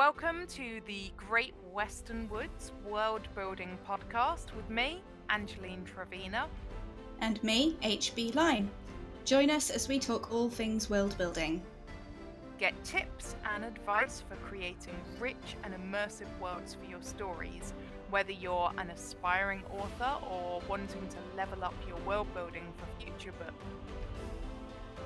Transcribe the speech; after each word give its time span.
Welcome 0.00 0.46
to 0.54 0.80
the 0.86 1.12
Great 1.14 1.52
Western 1.74 2.26
Woods 2.30 2.72
World 2.88 3.28
Building 3.34 3.76
Podcast 3.86 4.46
with 4.56 4.70
me, 4.70 5.02
Angeline 5.28 5.84
Trevena. 5.84 6.46
And 7.20 7.44
me, 7.44 7.76
HB 7.82 8.34
Lyne. 8.34 8.70
Join 9.26 9.50
us 9.50 9.68
as 9.68 9.88
we 9.88 9.98
talk 9.98 10.32
all 10.32 10.48
things 10.48 10.88
world 10.88 11.18
building. 11.18 11.62
Get 12.58 12.82
tips 12.82 13.36
and 13.54 13.62
advice 13.62 14.24
for 14.26 14.36
creating 14.36 14.94
rich 15.18 15.58
and 15.64 15.74
immersive 15.74 16.28
worlds 16.40 16.72
for 16.72 16.90
your 16.90 17.02
stories, 17.02 17.74
whether 18.08 18.32
you're 18.32 18.72
an 18.78 18.88
aspiring 18.88 19.62
author 19.70 20.16
or 20.30 20.62
wanting 20.66 21.08
to 21.08 21.36
level 21.36 21.62
up 21.62 21.74
your 21.86 21.98
world 22.06 22.32
building 22.32 22.64
for 22.78 23.04
future 23.04 23.32
books. 23.32 23.99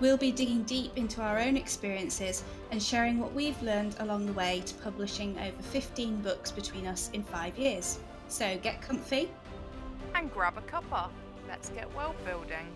We'll 0.01 0.17
be 0.17 0.33
digging 0.33 0.65
deep 0.65 0.97
into 0.97 1.23
our 1.23 1.39
own 1.39 1.57
experiences 1.57 2.43
and 2.71 2.83
sharing 2.83 3.19
what 3.19 3.33
we've 3.33 3.61
learned 3.63 3.97
along 4.01 4.27
the 4.27 4.33
way 4.33 4.63
to 4.67 4.75
publishing 4.77 5.39
over 5.39 5.63
15 5.63 6.21
books 6.21 6.51
between 6.51 6.87
us 6.87 7.11
in 7.13 7.23
five 7.23 7.57
years. 7.57 7.99
So 8.29 8.59
get 8.59 8.83
comfy 8.83 9.31
and 10.15 10.33
grab 10.33 10.59
a 10.59 10.63
cuppa. 10.63 11.11
Let's 11.49 11.69
get 11.71 11.95
world 11.95 12.17
building. 12.25 12.67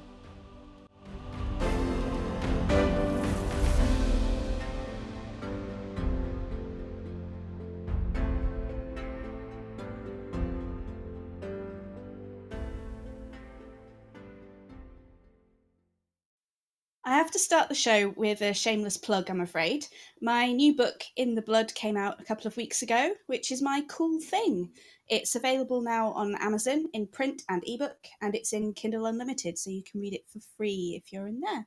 Have 17.28 17.32
to 17.34 17.38
start 17.38 17.68
the 17.68 17.74
show 17.74 18.08
with 18.16 18.40
a 18.40 18.54
shameless 18.54 18.96
plug, 18.96 19.28
I'm 19.28 19.42
afraid. 19.42 19.86
My 20.22 20.50
new 20.50 20.74
book, 20.74 21.04
In 21.16 21.34
the 21.34 21.42
Blood, 21.42 21.74
came 21.74 21.94
out 21.94 22.18
a 22.18 22.24
couple 22.24 22.46
of 22.46 22.56
weeks 22.56 22.80
ago, 22.80 23.12
which 23.26 23.52
is 23.52 23.60
my 23.60 23.84
cool 23.86 24.18
thing. 24.18 24.70
It's 25.08 25.34
available 25.34 25.82
now 25.82 26.12
on 26.12 26.36
Amazon 26.36 26.86
in 26.94 27.06
print 27.06 27.42
and 27.50 27.62
ebook, 27.66 27.98
and 28.22 28.34
it's 28.34 28.54
in 28.54 28.72
Kindle 28.72 29.04
Unlimited, 29.04 29.58
so 29.58 29.68
you 29.68 29.82
can 29.82 30.00
read 30.00 30.14
it 30.14 30.22
for 30.32 30.38
free 30.56 30.98
if 30.98 31.12
you're 31.12 31.28
in 31.28 31.40
there. 31.40 31.66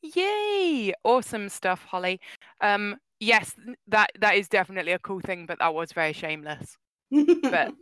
Yay! 0.00 0.94
Awesome 1.04 1.50
stuff, 1.50 1.84
Holly. 1.84 2.18
Um, 2.62 2.96
yes, 3.18 3.54
that 3.88 4.10
that 4.20 4.36
is 4.36 4.48
definitely 4.48 4.92
a 4.92 4.98
cool 5.00 5.20
thing, 5.20 5.44
but 5.44 5.58
that 5.58 5.74
was 5.74 5.92
very 5.92 6.14
shameless. 6.14 6.78
but 7.10 7.74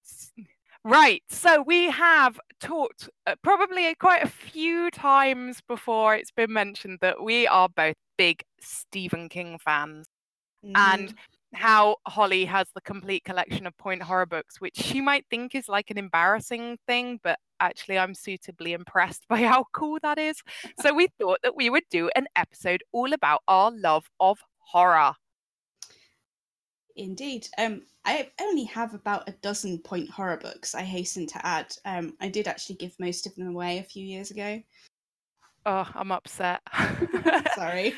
Right. 0.86 1.24
So 1.28 1.64
we 1.66 1.90
have 1.90 2.38
talked 2.60 3.10
uh, 3.26 3.34
probably 3.42 3.92
quite 3.96 4.22
a 4.22 4.28
few 4.28 4.88
times 4.92 5.60
before 5.66 6.14
it's 6.14 6.30
been 6.30 6.52
mentioned 6.52 6.98
that 7.00 7.20
we 7.20 7.44
are 7.48 7.68
both 7.68 7.96
big 8.16 8.44
Stephen 8.60 9.28
King 9.28 9.58
fans. 9.58 10.06
Mm-hmm. 10.64 10.76
And 10.76 11.14
how 11.54 11.96
Holly 12.06 12.44
has 12.44 12.68
the 12.72 12.80
complete 12.82 13.24
collection 13.24 13.66
of 13.66 13.76
point 13.76 14.00
horror 14.00 14.26
books, 14.26 14.60
which 14.60 14.76
she 14.76 15.00
might 15.00 15.26
think 15.28 15.56
is 15.56 15.68
like 15.68 15.90
an 15.90 15.98
embarrassing 15.98 16.78
thing, 16.86 17.18
but 17.20 17.40
actually 17.58 17.98
I'm 17.98 18.14
suitably 18.14 18.72
impressed 18.72 19.24
by 19.28 19.42
how 19.42 19.64
cool 19.72 19.98
that 20.04 20.20
is. 20.20 20.40
So 20.80 20.94
we 20.94 21.08
thought 21.18 21.40
that 21.42 21.56
we 21.56 21.68
would 21.68 21.88
do 21.90 22.10
an 22.14 22.28
episode 22.36 22.84
all 22.92 23.12
about 23.12 23.40
our 23.48 23.72
love 23.72 24.08
of 24.20 24.38
horror. 24.58 25.14
Indeed. 26.96 27.48
Um, 27.58 27.82
I 28.04 28.30
only 28.40 28.64
have 28.64 28.94
about 28.94 29.28
a 29.28 29.32
dozen 29.42 29.78
point 29.78 30.08
horror 30.08 30.38
books, 30.38 30.74
I 30.74 30.82
hasten 30.82 31.26
to 31.28 31.46
add. 31.46 31.74
Um, 31.84 32.14
I 32.20 32.28
did 32.28 32.48
actually 32.48 32.76
give 32.76 32.94
most 32.98 33.26
of 33.26 33.34
them 33.34 33.48
away 33.48 33.78
a 33.78 33.82
few 33.82 34.04
years 34.04 34.30
ago. 34.30 34.62
Oh, 35.66 35.88
I'm 35.94 36.12
upset. 36.12 36.60
Sorry. 37.54 37.92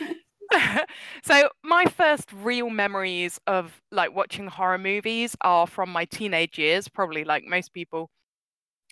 so 1.22 1.50
my 1.62 1.84
first 1.84 2.32
real 2.32 2.70
memories 2.70 3.38
of 3.46 3.80
like 3.92 4.14
watching 4.14 4.46
horror 4.46 4.78
movies 4.78 5.36
are 5.42 5.66
from 5.66 5.90
my 5.90 6.06
teenage 6.06 6.58
years, 6.58 6.88
probably 6.88 7.24
like 7.24 7.44
most 7.44 7.72
people 7.72 8.10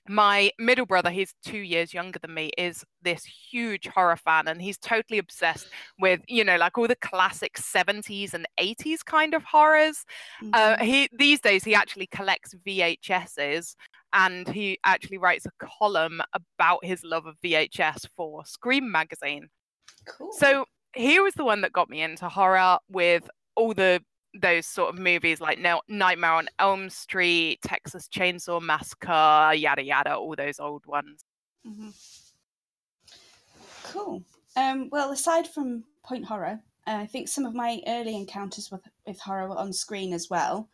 my 0.09 0.51
middle 0.59 0.87
brother, 0.87 1.11
he's 1.11 1.35
two 1.45 1.59
years 1.59 1.95
younger 1.95 2.19
than 2.19 2.35
me, 2.35 2.51
is 2.59 2.85
this 3.03 3.25
huge 3.25 3.87
horror 3.87 4.17
fan, 4.17 4.49
and 4.49 4.61
he's 4.61 4.79
totally 4.79 5.19
obsessed 5.19 5.69
with, 5.99 6.21
you 6.29 6.45
know, 6.45 6.57
like 6.57 6.77
all 6.79 6.89
the 6.89 6.97
classic 6.97 7.55
70s 7.55 8.35
and 8.35 8.47
80s 8.61 9.05
kind 9.05 9.35
of 9.35 9.45
horrors. 9.45 10.05
Uh, 10.41 10.45
mm-hmm. 10.45 10.83
Uh, 10.83 10.85
he 10.85 11.09
these 11.13 11.41
days 11.41 11.65
he 11.65 11.75
actually 11.75 12.07
collects 12.09 12.55
VHSs, 12.67 13.75
and 14.13 14.49
he 14.49 14.79
actually 14.85 15.19
writes 15.19 15.47
a 15.47 15.67
column 15.79 16.21
about 16.33 16.85
his 16.85 17.03
love 17.05 17.27
of 17.27 17.37
VHS 17.45 18.07
for 18.17 18.45
Scream 18.45 18.91
magazine. 18.91 19.49
Cool. 20.07 20.33
So 20.33 20.67
he 20.95 21.21
was 21.21 21.35
the 21.35 21.45
one 21.45 21.61
that 21.61 21.73
got 21.73 21.91
me 21.91 22.03
into 22.03 22.29
horror 22.29 22.79
with 22.89 23.29
all 23.55 23.75
the 23.75 24.03
those 24.41 24.67
sort 24.67 24.95
of 24.95 25.01
movies 25.01 25.41
like 25.41 25.59
Nightmare 25.59 26.33
on 26.33 26.49
Elm 26.59 26.91
Street, 26.91 27.61
Texas 27.63 28.09
Chainsaw 28.09 28.61
Massacre, 28.61 29.55
yada 29.55 29.83
yada, 29.83 30.15
all 30.15 30.35
those 30.37 30.61
old 30.61 30.85
ones. 30.87 31.25
Mm-hmm. 31.67 31.91
Cool. 33.85 34.23
Um, 34.57 34.89
well, 34.91 35.13
aside 35.13 35.47
from 35.47 35.85
point 36.05 36.25
horror, 36.25 36.61
uh, 36.87 36.99
I 37.01 37.07
think 37.07 37.29
some 37.29 37.45
of 37.45 37.55
my 37.55 37.81
early 37.87 38.15
encounters 38.15 38.71
with, 38.71 38.83
with 39.07 39.21
horror 39.21 39.49
were 39.49 39.59
on 39.59 39.73
screen 39.73 40.13
as 40.13 40.29
well. 40.31 40.69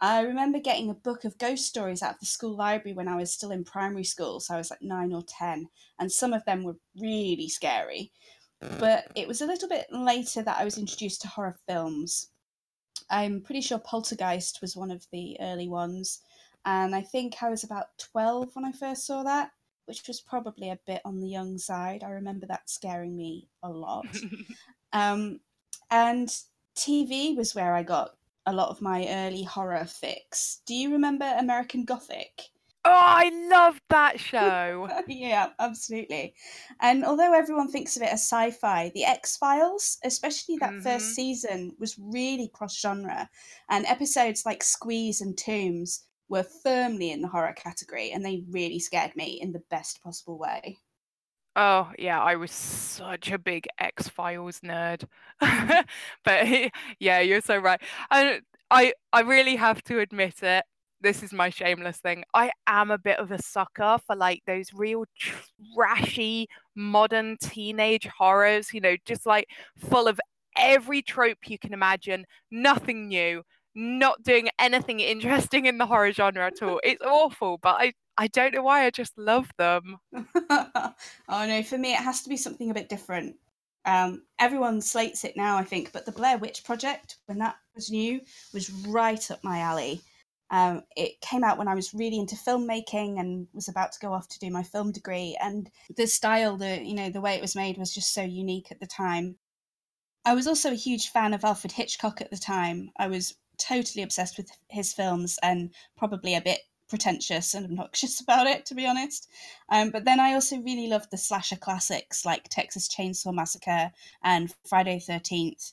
I 0.00 0.20
remember 0.20 0.60
getting 0.60 0.90
a 0.90 0.94
book 0.94 1.24
of 1.24 1.38
ghost 1.38 1.66
stories 1.66 2.02
out 2.02 2.14
of 2.14 2.20
the 2.20 2.26
school 2.26 2.56
library 2.56 2.94
when 2.94 3.08
I 3.08 3.16
was 3.16 3.32
still 3.32 3.50
in 3.50 3.64
primary 3.64 4.04
school, 4.04 4.38
so 4.38 4.54
I 4.54 4.58
was 4.58 4.70
like 4.70 4.80
nine 4.80 5.12
or 5.12 5.22
ten, 5.26 5.68
and 5.98 6.10
some 6.10 6.32
of 6.32 6.44
them 6.44 6.62
were 6.62 6.76
really 7.00 7.48
scary. 7.48 8.12
But 8.78 9.10
it 9.14 9.28
was 9.28 9.40
a 9.40 9.46
little 9.46 9.68
bit 9.68 9.86
later 9.90 10.42
that 10.42 10.58
I 10.58 10.64
was 10.64 10.78
introduced 10.78 11.22
to 11.22 11.28
horror 11.28 11.56
films. 11.68 12.28
I'm 13.10 13.40
pretty 13.40 13.60
sure 13.60 13.78
Poltergeist 13.78 14.60
was 14.60 14.76
one 14.76 14.90
of 14.90 15.06
the 15.12 15.36
early 15.40 15.68
ones. 15.68 16.20
And 16.64 16.94
I 16.94 17.02
think 17.02 17.42
I 17.42 17.48
was 17.48 17.64
about 17.64 17.96
12 17.98 18.54
when 18.54 18.64
I 18.64 18.72
first 18.72 19.06
saw 19.06 19.22
that, 19.22 19.50
which 19.86 20.06
was 20.06 20.20
probably 20.20 20.70
a 20.70 20.78
bit 20.86 21.00
on 21.04 21.20
the 21.20 21.28
young 21.28 21.58
side. 21.58 22.02
I 22.04 22.10
remember 22.10 22.46
that 22.46 22.68
scaring 22.68 23.16
me 23.16 23.48
a 23.62 23.70
lot. 23.70 24.06
um, 24.92 25.40
and 25.90 26.28
TV 26.76 27.36
was 27.36 27.54
where 27.54 27.74
I 27.74 27.82
got 27.82 28.16
a 28.46 28.52
lot 28.52 28.70
of 28.70 28.82
my 28.82 29.06
early 29.08 29.44
horror 29.44 29.84
fix. 29.84 30.60
Do 30.66 30.74
you 30.74 30.92
remember 30.92 31.34
American 31.38 31.84
Gothic? 31.84 32.50
Oh, 32.90 32.94
I 32.94 33.30
love 33.50 33.78
that 33.90 34.18
show. 34.18 34.88
yeah, 35.08 35.50
absolutely. 35.58 36.32
And 36.80 37.04
although 37.04 37.34
everyone 37.34 37.70
thinks 37.70 37.96
of 37.96 38.02
it 38.02 38.10
as 38.10 38.22
sci 38.22 38.50
fi, 38.52 38.90
The 38.94 39.04
X 39.04 39.36
Files, 39.36 39.98
especially 40.04 40.56
that 40.56 40.70
mm-hmm. 40.70 40.80
first 40.80 41.14
season, 41.14 41.74
was 41.78 41.98
really 41.98 42.48
cross 42.54 42.80
genre. 42.80 43.28
And 43.68 43.84
episodes 43.84 44.46
like 44.46 44.62
Squeeze 44.62 45.20
and 45.20 45.36
Tombs 45.36 46.04
were 46.30 46.46
firmly 46.62 47.10
in 47.10 47.20
the 47.20 47.28
horror 47.28 47.52
category, 47.52 48.10
and 48.12 48.24
they 48.24 48.44
really 48.48 48.78
scared 48.78 49.14
me 49.14 49.38
in 49.38 49.52
the 49.52 49.62
best 49.68 50.02
possible 50.02 50.38
way. 50.38 50.78
Oh 51.56 51.90
yeah, 51.98 52.22
I 52.22 52.36
was 52.36 52.52
such 52.52 53.30
a 53.30 53.38
big 53.38 53.66
X 53.78 54.08
Files 54.08 54.60
nerd. 54.60 55.04
but 55.40 56.70
yeah, 57.00 57.20
you're 57.20 57.42
so 57.42 57.58
right. 57.58 57.82
I 58.10 58.40
I 58.70 58.94
I 59.12 59.20
really 59.20 59.56
have 59.56 59.84
to 59.84 59.98
admit 60.00 60.42
it 60.42 60.64
this 61.00 61.22
is 61.22 61.32
my 61.32 61.50
shameless 61.50 61.98
thing. 61.98 62.24
I 62.34 62.50
am 62.66 62.90
a 62.90 62.98
bit 62.98 63.18
of 63.18 63.30
a 63.30 63.40
sucker 63.40 63.98
for 64.06 64.16
like 64.16 64.42
those 64.46 64.72
real 64.74 65.04
trashy 65.74 66.48
modern 66.74 67.36
teenage 67.40 68.06
horrors, 68.06 68.72
you 68.72 68.80
know, 68.80 68.96
just 69.04 69.26
like 69.26 69.48
full 69.76 70.08
of 70.08 70.20
every 70.56 71.02
trope 71.02 71.38
you 71.46 71.58
can 71.58 71.72
imagine, 71.72 72.24
nothing 72.50 73.08
new, 73.08 73.42
not 73.74 74.22
doing 74.22 74.48
anything 74.58 75.00
interesting 75.00 75.66
in 75.66 75.78
the 75.78 75.86
horror 75.86 76.12
genre 76.12 76.46
at 76.46 76.62
all. 76.62 76.80
It's 76.82 77.02
awful, 77.04 77.58
but 77.58 77.76
I 77.78 77.92
I 78.16 78.26
don't 78.26 78.52
know 78.52 78.62
why 78.62 78.84
I 78.84 78.90
just 78.90 79.16
love 79.16 79.48
them. 79.58 79.96
oh 80.14 80.92
no, 81.28 81.62
for 81.62 81.78
me 81.78 81.92
it 81.92 82.00
has 82.00 82.22
to 82.22 82.28
be 82.28 82.36
something 82.36 82.70
a 82.70 82.74
bit 82.74 82.88
different. 82.88 83.36
Um, 83.84 84.24
everyone 84.38 84.80
slates 84.80 85.24
it 85.24 85.36
now, 85.36 85.56
I 85.56 85.64
think, 85.64 85.92
but 85.92 86.04
the 86.04 86.12
Blair 86.12 86.36
Witch 86.36 86.64
Project, 86.64 87.16
when 87.26 87.38
that 87.38 87.56
was 87.74 87.90
new, 87.90 88.20
was 88.52 88.70
right 88.70 89.30
up 89.30 89.42
my 89.42 89.60
alley. 89.60 90.02
Um, 90.50 90.82
it 90.96 91.20
came 91.20 91.44
out 91.44 91.58
when 91.58 91.68
I 91.68 91.74
was 91.74 91.92
really 91.92 92.18
into 92.18 92.36
filmmaking 92.36 93.20
and 93.20 93.48
was 93.52 93.68
about 93.68 93.92
to 93.92 94.00
go 94.00 94.12
off 94.12 94.28
to 94.28 94.38
do 94.38 94.50
my 94.50 94.62
film 94.62 94.92
degree. 94.92 95.36
And 95.40 95.70
the 95.96 96.06
style, 96.06 96.56
the 96.56 96.82
you 96.82 96.94
know, 96.94 97.10
the 97.10 97.20
way 97.20 97.34
it 97.34 97.42
was 97.42 97.56
made 97.56 97.76
was 97.76 97.94
just 97.94 98.14
so 98.14 98.22
unique 98.22 98.68
at 98.70 98.80
the 98.80 98.86
time. 98.86 99.36
I 100.24 100.34
was 100.34 100.46
also 100.46 100.72
a 100.72 100.76
huge 100.76 101.10
fan 101.10 101.34
of 101.34 101.44
Alfred 101.44 101.72
Hitchcock 101.72 102.20
at 102.20 102.30
the 102.30 102.36
time. 102.36 102.90
I 102.98 103.08
was 103.08 103.34
totally 103.58 104.02
obsessed 104.02 104.36
with 104.36 104.50
his 104.68 104.92
films 104.92 105.38
and 105.42 105.70
probably 105.96 106.34
a 106.34 106.40
bit 106.40 106.60
pretentious 106.88 107.54
and 107.54 107.66
obnoxious 107.66 108.20
about 108.22 108.46
it, 108.46 108.66
to 108.66 108.74
be 108.74 108.86
honest. 108.86 109.28
Um, 109.68 109.90
but 109.90 110.04
then 110.04 110.20
I 110.20 110.34
also 110.34 110.58
really 110.58 110.88
loved 110.88 111.10
the 111.10 111.18
slasher 111.18 111.56
classics 111.56 112.24
like 112.24 112.48
Texas 112.48 112.88
Chainsaw 112.88 113.34
Massacre 113.34 113.92
and 114.22 114.54
Friday 114.66 114.98
Thirteenth. 114.98 115.72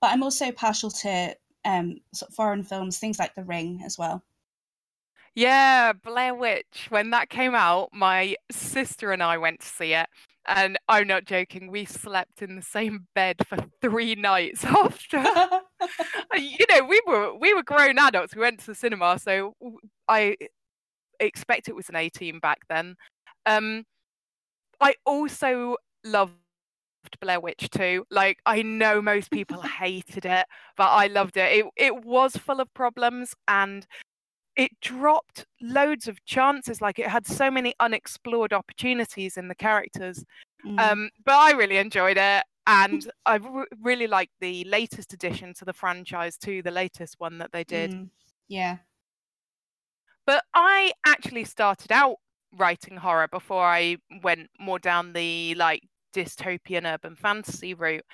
But 0.00 0.10
I'm 0.12 0.22
also 0.22 0.52
partial 0.52 0.90
to 0.90 1.36
um, 1.64 1.98
sort 2.12 2.30
of 2.30 2.34
foreign 2.34 2.62
films, 2.62 2.98
things 2.98 3.18
like 3.18 3.34
The 3.34 3.44
Ring 3.44 3.82
as 3.84 3.98
well. 3.98 4.22
Yeah, 5.34 5.92
Blair 5.92 6.34
Witch. 6.34 6.86
When 6.90 7.10
that 7.10 7.28
came 7.28 7.54
out, 7.54 7.90
my 7.92 8.36
sister 8.52 9.12
and 9.12 9.22
I 9.22 9.38
went 9.38 9.60
to 9.60 9.66
see 9.66 9.92
it. 9.94 10.06
And 10.46 10.78
I'm 10.88 11.06
not 11.06 11.24
joking, 11.24 11.70
we 11.70 11.86
slept 11.86 12.42
in 12.42 12.54
the 12.54 12.62
same 12.62 13.06
bed 13.14 13.36
for 13.48 13.56
three 13.80 14.14
nights 14.14 14.64
after. 14.64 15.18
you 16.36 16.66
know, 16.70 16.84
we 16.84 17.00
were 17.06 17.34
we 17.34 17.54
were 17.54 17.62
grown 17.62 17.98
adults. 17.98 18.34
We 18.34 18.42
went 18.42 18.60
to 18.60 18.66
the 18.66 18.74
cinema, 18.74 19.18
so 19.18 19.54
I 20.08 20.36
expect 21.20 21.68
it 21.68 21.76
was 21.76 21.88
an 21.88 21.96
18 21.96 22.38
back 22.40 22.60
then. 22.68 22.96
Um, 23.46 23.84
I 24.80 24.94
also 25.06 25.76
loved 27.14 27.20
Blair 27.20 27.40
Witch 27.40 27.68
2. 27.70 28.06
Like 28.10 28.38
I 28.46 28.62
know 28.62 29.00
most 29.00 29.30
people 29.30 29.60
hated 29.62 30.24
it, 30.24 30.46
but 30.76 30.88
I 30.88 31.06
loved 31.06 31.36
it. 31.36 31.52
It 31.52 31.66
it 31.76 32.04
was 32.04 32.36
full 32.36 32.60
of 32.60 32.72
problems 32.74 33.34
and 33.48 33.86
it 34.56 34.70
dropped 34.80 35.46
loads 35.60 36.08
of 36.08 36.24
chances. 36.24 36.80
Like 36.80 36.98
it 36.98 37.08
had 37.08 37.26
so 37.26 37.50
many 37.50 37.74
unexplored 37.80 38.52
opportunities 38.52 39.36
in 39.36 39.48
the 39.48 39.54
characters. 39.54 40.24
Mm. 40.64 40.80
Um, 40.80 41.10
but 41.24 41.34
I 41.34 41.52
really 41.52 41.78
enjoyed 41.78 42.16
it. 42.16 42.44
And 42.66 43.10
I 43.26 43.38
r- 43.38 43.66
really 43.82 44.06
like 44.06 44.30
the 44.40 44.64
latest 44.64 45.12
addition 45.12 45.52
to 45.54 45.66
the 45.66 45.74
franchise 45.74 46.38
too, 46.38 46.62
the 46.62 46.70
latest 46.70 47.16
one 47.18 47.38
that 47.38 47.52
they 47.52 47.64
did. 47.64 47.90
Mm. 47.90 48.08
Yeah. 48.48 48.78
But 50.26 50.44
I 50.54 50.92
actually 51.04 51.44
started 51.44 51.92
out 51.92 52.16
writing 52.56 52.96
horror 52.96 53.28
before 53.28 53.64
I 53.64 53.98
went 54.22 54.48
more 54.58 54.78
down 54.78 55.12
the 55.12 55.54
like 55.56 55.82
dystopian 56.14 56.92
urban 56.92 57.16
fantasy 57.16 57.74
route. 57.74 58.04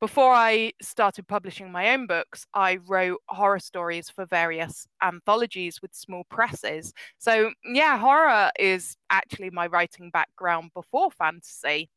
Before 0.00 0.32
I 0.32 0.72
started 0.80 1.28
publishing 1.28 1.70
my 1.70 1.90
own 1.92 2.06
books, 2.06 2.46
I 2.54 2.78
wrote 2.86 3.20
horror 3.28 3.58
stories 3.58 4.08
for 4.08 4.24
various 4.24 4.86
anthologies 5.02 5.82
with 5.82 5.94
small 5.94 6.24
presses. 6.30 6.94
So, 7.18 7.52
yeah, 7.64 7.98
horror 7.98 8.50
is 8.58 8.96
actually 9.10 9.50
my 9.50 9.66
writing 9.66 10.10
background 10.10 10.70
before 10.74 11.10
fantasy. 11.10 11.90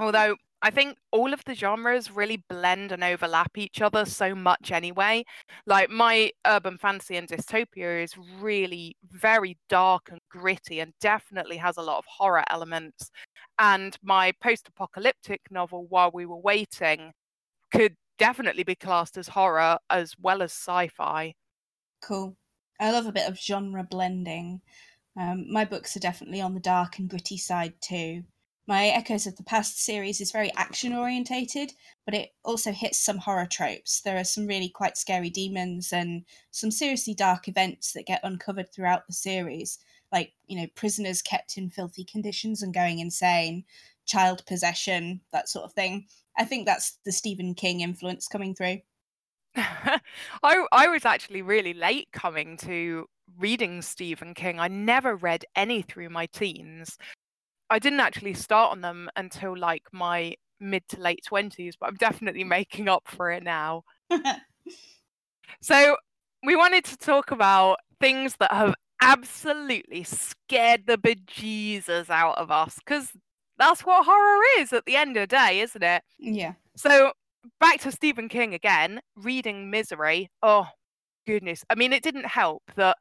Although 0.00 0.36
I 0.62 0.70
think 0.70 0.98
all 1.10 1.32
of 1.32 1.42
the 1.44 1.54
genres 1.54 2.10
really 2.10 2.42
blend 2.48 2.92
and 2.92 3.02
overlap 3.02 3.56
each 3.56 3.80
other 3.80 4.04
so 4.04 4.34
much 4.34 4.72
anyway. 4.72 5.24
Like 5.66 5.88
my 5.88 6.32
urban 6.46 6.76
fantasy 6.78 7.16
and 7.16 7.26
dystopia 7.28 8.02
is 8.04 8.14
really 8.40 8.96
very 9.10 9.56
dark 9.70 10.08
and 10.10 10.20
gritty 10.30 10.80
and 10.80 10.92
definitely 11.00 11.56
has 11.56 11.78
a 11.78 11.82
lot 11.82 11.98
of 11.98 12.04
horror 12.06 12.44
elements. 12.50 13.10
And 13.62 13.94
my 14.02 14.32
post 14.42 14.68
apocalyptic 14.68 15.42
novel, 15.50 15.86
While 15.86 16.12
We 16.14 16.24
Were 16.24 16.38
Waiting, 16.40 17.12
could 17.70 17.96
definitely 18.18 18.62
be 18.64 18.74
classed 18.74 19.18
as 19.18 19.28
horror 19.28 19.78
as 19.90 20.14
well 20.18 20.40
as 20.40 20.52
sci 20.52 20.88
fi. 20.88 21.34
Cool. 22.00 22.38
I 22.80 22.90
love 22.90 23.04
a 23.04 23.12
bit 23.12 23.28
of 23.28 23.38
genre 23.38 23.84
blending. 23.84 24.62
Um, 25.14 25.52
my 25.52 25.66
books 25.66 25.94
are 25.94 26.00
definitely 26.00 26.40
on 26.40 26.54
the 26.54 26.60
dark 26.60 26.98
and 26.98 27.10
gritty 27.10 27.36
side 27.36 27.74
too. 27.82 28.24
My 28.66 28.86
Echoes 28.86 29.26
of 29.26 29.36
the 29.36 29.42
Past 29.42 29.78
series 29.78 30.22
is 30.22 30.32
very 30.32 30.50
action 30.54 30.94
orientated, 30.94 31.74
but 32.06 32.14
it 32.14 32.30
also 32.42 32.72
hits 32.72 32.98
some 32.98 33.18
horror 33.18 33.48
tropes. 33.50 34.00
There 34.00 34.16
are 34.16 34.24
some 34.24 34.46
really 34.46 34.70
quite 34.70 34.96
scary 34.96 35.28
demons 35.28 35.92
and 35.92 36.24
some 36.50 36.70
seriously 36.70 37.12
dark 37.12 37.46
events 37.46 37.92
that 37.92 38.06
get 38.06 38.20
uncovered 38.22 38.72
throughout 38.72 39.06
the 39.06 39.12
series, 39.12 39.78
like, 40.12 40.32
you 40.46 40.60
know, 40.60 40.66
prisoners 40.74 41.22
kept 41.22 41.56
in 41.56 41.70
filthy 41.70 42.04
conditions 42.04 42.62
and 42.62 42.74
going 42.74 42.98
insane, 42.98 43.64
child 44.06 44.44
possession, 44.46 45.20
that 45.32 45.48
sort 45.48 45.64
of 45.64 45.72
thing. 45.72 46.06
I 46.38 46.44
think 46.44 46.66
that's 46.66 46.98
the 47.04 47.12
Stephen 47.12 47.54
King 47.54 47.80
influence 47.80 48.26
coming 48.26 48.54
through. 48.54 48.78
I 49.56 50.00
I 50.42 50.86
was 50.88 51.04
actually 51.04 51.42
really 51.42 51.74
late 51.74 52.08
coming 52.12 52.56
to 52.58 53.06
reading 53.38 53.82
Stephen 53.82 54.34
King. 54.34 54.60
I 54.60 54.68
never 54.68 55.16
read 55.16 55.44
any 55.56 55.82
through 55.82 56.10
my 56.10 56.26
teens. 56.26 56.96
I 57.68 57.78
didn't 57.78 58.00
actually 58.00 58.34
start 58.34 58.72
on 58.72 58.80
them 58.80 59.08
until 59.16 59.56
like 59.56 59.84
my 59.92 60.34
mid 60.60 60.86
to 60.88 61.00
late 61.00 61.20
20s, 61.30 61.74
but 61.80 61.88
I'm 61.88 61.96
definitely 61.96 62.44
making 62.44 62.88
up 62.88 63.04
for 63.06 63.30
it 63.30 63.42
now. 63.42 63.84
so, 65.60 65.96
we 66.44 66.56
wanted 66.56 66.84
to 66.86 66.96
talk 66.96 67.30
about 67.30 67.78
things 68.00 68.36
that 68.40 68.52
have 68.52 68.74
absolutely 69.00 70.04
scared 70.04 70.86
the 70.86 70.98
bejesus 70.98 72.10
out 72.10 72.38
of 72.38 72.50
us 72.50 72.76
because 72.78 73.12
that's 73.58 73.82
what 73.82 74.04
horror 74.04 74.40
is 74.58 74.72
at 74.72 74.84
the 74.86 74.96
end 74.96 75.16
of 75.16 75.22
the 75.22 75.36
day, 75.36 75.60
isn't 75.60 75.82
it? 75.82 76.02
Yeah. 76.18 76.54
So, 76.76 77.12
back 77.60 77.80
to 77.80 77.92
Stephen 77.92 78.28
King 78.28 78.54
again, 78.54 79.00
reading 79.16 79.70
Misery. 79.70 80.30
Oh, 80.42 80.66
goodness. 81.26 81.64
I 81.68 81.74
mean, 81.74 81.92
it 81.92 82.02
didn't 82.02 82.26
help 82.26 82.62
that 82.76 82.96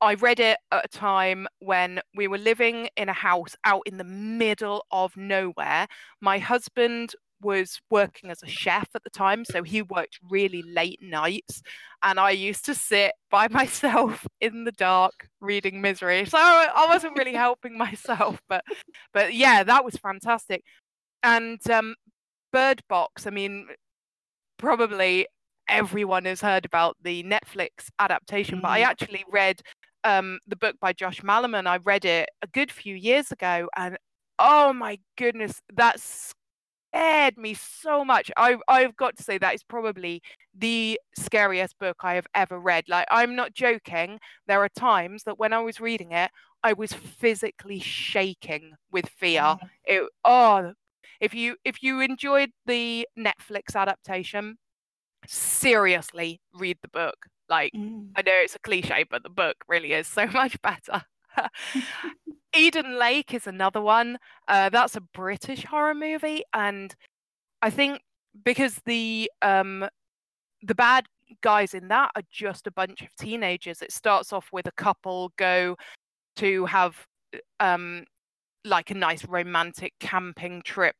I 0.00 0.14
read 0.14 0.40
it 0.40 0.58
at 0.72 0.84
a 0.84 0.88
time 0.88 1.46
when 1.60 2.00
we 2.14 2.28
were 2.28 2.38
living 2.38 2.88
in 2.96 3.08
a 3.08 3.14
house 3.14 3.56
out 3.64 3.82
in 3.86 3.96
the 3.96 4.04
middle 4.04 4.84
of 4.90 5.16
nowhere. 5.16 5.86
My 6.20 6.38
husband 6.38 7.14
was 7.44 7.80
working 7.90 8.30
as 8.30 8.42
a 8.42 8.48
chef 8.48 8.88
at 8.94 9.04
the 9.04 9.10
time, 9.10 9.44
so 9.44 9.62
he 9.62 9.82
worked 9.82 10.18
really 10.28 10.62
late 10.62 11.00
nights, 11.02 11.62
and 12.02 12.18
I 12.18 12.30
used 12.30 12.64
to 12.66 12.74
sit 12.74 13.12
by 13.30 13.48
myself 13.50 14.26
in 14.40 14.64
the 14.64 14.72
dark 14.72 15.28
reading 15.40 15.80
Misery. 15.80 16.24
So 16.24 16.38
I 16.38 16.86
wasn't 16.88 17.16
really 17.16 17.34
helping 17.46 17.76
myself, 17.78 18.40
but 18.48 18.64
but 19.12 19.34
yeah, 19.34 19.62
that 19.62 19.84
was 19.84 19.96
fantastic. 19.96 20.64
And 21.22 21.58
um, 21.70 21.94
Bird 22.52 22.82
Box, 22.88 23.26
I 23.26 23.30
mean, 23.30 23.66
probably 24.58 25.26
everyone 25.68 26.24
has 26.24 26.40
heard 26.40 26.64
about 26.64 26.96
the 27.02 27.22
Netflix 27.24 27.88
adaptation, 27.98 28.58
mm. 28.58 28.62
but 28.62 28.68
I 28.68 28.80
mm. 28.80 28.86
actually 28.86 29.24
read 29.30 29.60
um, 30.04 30.38
the 30.46 30.56
book 30.56 30.76
by 30.80 30.92
Josh 30.92 31.20
Malerman. 31.22 31.66
I 31.66 31.78
read 31.78 32.04
it 32.04 32.28
a 32.42 32.46
good 32.46 32.70
few 32.70 32.94
years 32.94 33.32
ago, 33.32 33.68
and 33.76 33.96
oh 34.38 34.72
my 34.72 34.98
goodness, 35.16 35.60
that 35.74 36.00
scared 36.94 37.36
me 37.36 37.54
so 37.54 38.04
much. 38.04 38.30
I, 38.36 38.56
I've 38.68 38.96
got 38.96 39.16
to 39.16 39.22
say 39.22 39.38
that 39.38 39.54
is 39.54 39.62
probably 39.62 40.22
the 40.56 40.98
scariest 41.16 41.78
book 41.78 41.96
I 42.02 42.14
have 42.14 42.26
ever 42.34 42.58
read. 42.58 42.84
Like, 42.88 43.06
I'm 43.10 43.34
not 43.34 43.54
joking. 43.54 44.18
There 44.46 44.60
are 44.60 44.68
times 44.68 45.24
that 45.24 45.38
when 45.38 45.52
I 45.52 45.60
was 45.60 45.80
reading 45.80 46.12
it, 46.12 46.30
I 46.62 46.72
was 46.72 46.92
physically 46.92 47.80
shaking 47.80 48.72
with 48.90 49.08
fear. 49.08 49.42
Mm. 49.42 49.58
It, 49.84 50.08
oh, 50.24 50.72
if 51.20 51.34
you 51.34 51.56
if 51.64 51.82
you 51.82 52.00
enjoyed 52.00 52.50
the 52.66 53.06
Netflix 53.18 53.76
adaptation, 53.76 54.56
seriously 55.26 56.40
read 56.54 56.78
the 56.82 56.88
book. 56.88 57.16
Like, 57.48 57.72
mm. 57.74 58.08
I 58.16 58.22
know 58.22 58.32
it's 58.36 58.54
a 58.54 58.60
cliche, 58.60 59.04
but 59.10 59.22
the 59.22 59.30
book 59.30 59.56
really 59.68 59.92
is 59.92 60.06
so 60.06 60.26
much 60.32 60.60
better. 60.62 61.02
Eden 62.56 62.98
Lake 62.98 63.34
is 63.34 63.46
another 63.46 63.80
one. 63.80 64.18
Uh, 64.48 64.68
that's 64.68 64.96
a 64.96 65.00
British 65.00 65.64
horror 65.64 65.94
movie, 65.94 66.42
and 66.52 66.94
I 67.62 67.70
think 67.70 68.00
because 68.44 68.80
the 68.86 69.30
um, 69.42 69.86
the 70.62 70.74
bad 70.74 71.06
guys 71.40 71.74
in 71.74 71.88
that 71.88 72.10
are 72.16 72.22
just 72.30 72.66
a 72.66 72.70
bunch 72.70 73.02
of 73.02 73.08
teenagers. 73.18 73.82
It 73.82 73.92
starts 73.92 74.32
off 74.32 74.48
with 74.52 74.66
a 74.66 74.72
couple 74.72 75.32
go 75.36 75.76
to 76.36 76.66
have 76.66 76.96
um, 77.60 78.04
like 78.64 78.90
a 78.90 78.94
nice 78.94 79.24
romantic 79.24 79.92
camping 80.00 80.62
trip 80.62 80.96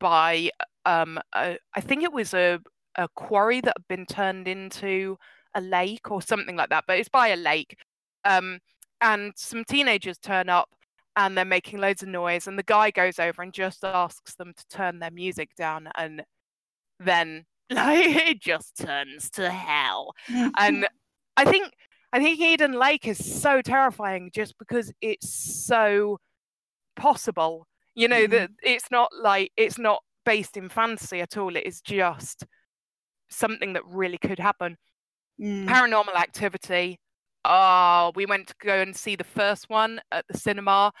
by 0.00 0.50
um, 0.86 1.18
a, 1.34 1.58
I 1.74 1.80
think 1.80 2.02
it 2.02 2.12
was 2.12 2.34
a 2.34 2.60
a 2.96 3.08
quarry 3.08 3.60
that 3.60 3.74
had 3.76 3.88
been 3.88 4.06
turned 4.06 4.46
into 4.46 5.16
a 5.54 5.60
lake 5.60 6.10
or 6.10 6.22
something 6.22 6.56
like 6.56 6.68
that, 6.70 6.84
but 6.86 6.98
it's 6.98 7.08
by 7.08 7.28
a 7.28 7.36
lake. 7.36 7.76
Um, 8.24 8.60
and 9.04 9.32
some 9.36 9.64
teenagers 9.64 10.18
turn 10.18 10.48
up 10.48 10.70
and 11.16 11.38
they're 11.38 11.44
making 11.44 11.78
loads 11.78 12.02
of 12.02 12.08
noise, 12.08 12.48
and 12.48 12.58
the 12.58 12.64
guy 12.64 12.90
goes 12.90 13.20
over 13.20 13.42
and 13.42 13.52
just 13.52 13.84
asks 13.84 14.34
them 14.34 14.52
to 14.56 14.66
turn 14.68 14.98
their 14.98 15.12
music 15.12 15.50
down, 15.56 15.88
and 15.96 16.24
then 16.98 17.44
like 17.70 18.06
it 18.28 18.40
just 18.40 18.76
turns 18.76 19.30
to 19.30 19.48
hell. 19.50 20.12
and 20.28 20.88
I 21.36 21.44
think 21.44 21.72
I 22.12 22.20
think 22.20 22.40
Eden 22.40 22.72
Lake 22.72 23.06
is 23.06 23.42
so 23.42 23.62
terrifying 23.62 24.30
just 24.32 24.58
because 24.58 24.92
it's 25.00 25.28
so 25.66 26.18
possible. 26.96 27.66
You 27.94 28.08
know, 28.08 28.26
mm. 28.26 28.30
that 28.30 28.50
it's 28.62 28.90
not 28.90 29.10
like 29.20 29.52
it's 29.56 29.78
not 29.78 30.02
based 30.24 30.56
in 30.56 30.68
fantasy 30.68 31.20
at 31.20 31.36
all. 31.36 31.54
It 31.54 31.66
is 31.66 31.80
just 31.80 32.44
something 33.30 33.74
that 33.74 33.84
really 33.86 34.18
could 34.18 34.38
happen. 34.38 34.76
Mm. 35.40 35.66
Paranormal 35.66 36.14
Activity. 36.16 36.98
Oh, 37.44 38.12
we 38.14 38.26
went 38.26 38.48
to 38.48 38.54
go 38.60 38.80
and 38.80 38.96
see 38.96 39.16
the 39.16 39.24
first 39.24 39.68
one 39.68 40.00
at 40.12 40.26
the 40.28 40.38
cinema. 40.38 40.92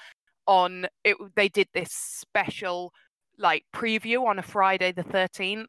On 0.46 0.86
it, 1.04 1.16
they 1.36 1.48
did 1.48 1.68
this 1.72 1.90
special 1.90 2.92
like 3.38 3.64
preview 3.74 4.26
on 4.26 4.38
a 4.38 4.42
Friday 4.42 4.92
the 4.92 5.02
13th, 5.02 5.66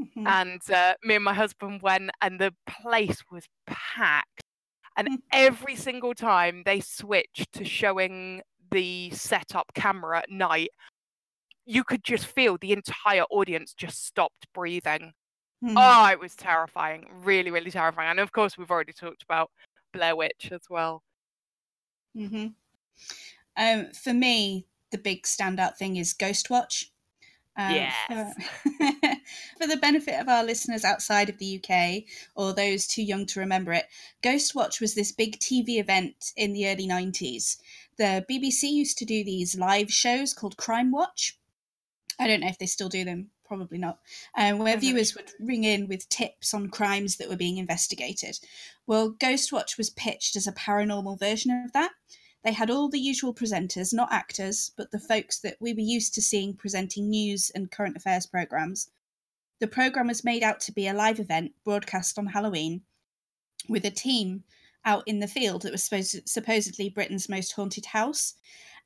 mm-hmm. 0.00 0.26
and 0.26 0.60
uh, 0.70 0.94
me 1.04 1.14
and 1.14 1.24
my 1.24 1.34
husband 1.34 1.80
went, 1.82 2.10
and 2.20 2.40
the 2.40 2.52
place 2.68 3.22
was 3.30 3.44
packed. 3.66 4.42
And 4.96 5.08
mm. 5.08 5.16
every 5.32 5.76
single 5.76 6.14
time 6.14 6.62
they 6.64 6.80
switched 6.80 7.52
to 7.52 7.64
showing 7.64 8.42
the 8.70 9.10
setup 9.10 9.72
camera 9.74 10.18
at 10.18 10.30
night, 10.30 10.70
you 11.66 11.84
could 11.84 12.02
just 12.02 12.26
feel 12.26 12.56
the 12.56 12.72
entire 12.72 13.24
audience 13.30 13.74
just 13.74 14.06
stopped 14.06 14.46
breathing. 14.54 15.12
Mm-hmm. 15.64 15.76
Oh, 15.76 16.08
it 16.10 16.20
was 16.20 16.34
terrifying. 16.34 17.06
Really, 17.22 17.50
really 17.50 17.70
terrifying. 17.70 18.10
And 18.10 18.20
of 18.20 18.32
course, 18.32 18.56
we've 18.56 18.70
already 18.70 18.92
talked 18.92 19.22
about 19.22 19.50
Blair 19.96 20.16
Witch 20.16 20.50
as 20.52 20.62
well. 20.68 21.02
hmm 22.14 22.48
Um, 23.56 23.92
for 23.92 24.12
me, 24.12 24.66
the 24.90 24.98
big 24.98 25.22
standout 25.24 25.76
thing 25.76 25.96
is 25.96 26.14
Ghostwatch. 26.14 26.86
Um, 27.56 27.72
yes. 27.74 27.94
For, 28.06 28.32
For 29.58 29.66
the 29.66 29.78
benefit 29.78 30.20
of 30.20 30.28
our 30.28 30.44
listeners 30.44 30.84
outside 30.84 31.30
of 31.30 31.38
the 31.38 31.58
UK 31.62 32.04
or 32.34 32.52
those 32.52 32.86
too 32.86 33.02
young 33.02 33.24
to 33.26 33.40
remember 33.40 33.72
it, 33.72 33.86
Ghostwatch 34.22 34.80
was 34.80 34.94
this 34.94 35.12
big 35.12 35.38
TV 35.38 35.78
event 35.78 36.32
in 36.36 36.52
the 36.52 36.68
early 36.68 36.86
90s. 36.86 37.56
The 37.96 38.24
BBC 38.28 38.64
used 38.70 38.98
to 38.98 39.06
do 39.06 39.24
these 39.24 39.56
live 39.58 39.90
shows 39.90 40.34
called 40.34 40.58
Crime 40.58 40.90
Watch. 40.90 41.38
I 42.18 42.26
don't 42.26 42.40
know 42.40 42.48
if 42.48 42.58
they 42.58 42.66
still 42.66 42.90
do 42.90 43.04
them, 43.04 43.30
probably 43.46 43.78
not, 43.78 43.98
um, 44.36 44.58
where 44.58 44.76
viewers 44.76 45.14
would 45.14 45.30
ring 45.40 45.64
in 45.64 45.88
with 45.88 46.08
tips 46.08 46.52
on 46.52 46.68
crimes 46.68 47.16
that 47.16 47.28
were 47.28 47.36
being 47.36 47.58
investigated. 47.58 48.38
Well, 48.86 49.12
Ghostwatch 49.12 49.78
was 49.78 49.90
pitched 49.90 50.36
as 50.36 50.46
a 50.46 50.52
paranormal 50.52 51.18
version 51.18 51.50
of 51.64 51.72
that. 51.72 51.92
They 52.44 52.52
had 52.52 52.70
all 52.70 52.88
the 52.88 53.00
usual 53.00 53.34
presenters, 53.34 53.92
not 53.92 54.12
actors, 54.12 54.70
but 54.76 54.92
the 54.92 55.00
folks 55.00 55.38
that 55.40 55.56
we 55.60 55.72
were 55.72 55.80
used 55.80 56.14
to 56.14 56.22
seeing 56.22 56.54
presenting 56.54 57.10
news 57.10 57.50
and 57.54 57.70
current 57.70 57.96
affairs 57.96 58.26
programs. 58.26 58.90
The 59.58 59.66
program 59.66 60.08
was 60.08 60.22
made 60.22 60.42
out 60.42 60.60
to 60.60 60.72
be 60.72 60.86
a 60.86 60.94
live 60.94 61.18
event 61.18 61.52
broadcast 61.64 62.18
on 62.18 62.26
Halloween 62.26 62.82
with 63.68 63.84
a 63.84 63.90
team 63.90 64.44
out 64.84 65.02
in 65.06 65.18
the 65.18 65.26
field 65.26 65.62
that 65.62 65.72
was 65.72 65.82
supposed, 65.82 66.28
supposedly 66.28 66.88
Britain's 66.88 67.28
most 67.28 67.52
haunted 67.52 67.86
house. 67.86 68.34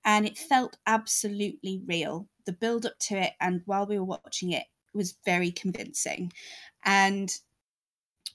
And 0.05 0.27
it 0.27 0.39
felt 0.39 0.79
absolutely 0.87 1.83
real. 1.87 2.29
The 2.47 2.53
build 2.53 2.87
up 2.87 2.99
to 3.09 3.17
it, 3.17 3.33
and 3.41 3.63
while 3.67 3.87
we 3.87 3.99
were 3.99 4.05
watching 4.05 4.53
it, 4.53 4.65
was 4.95 5.17
very 5.25 5.51
convincing. 5.51 6.33
And 6.85 7.31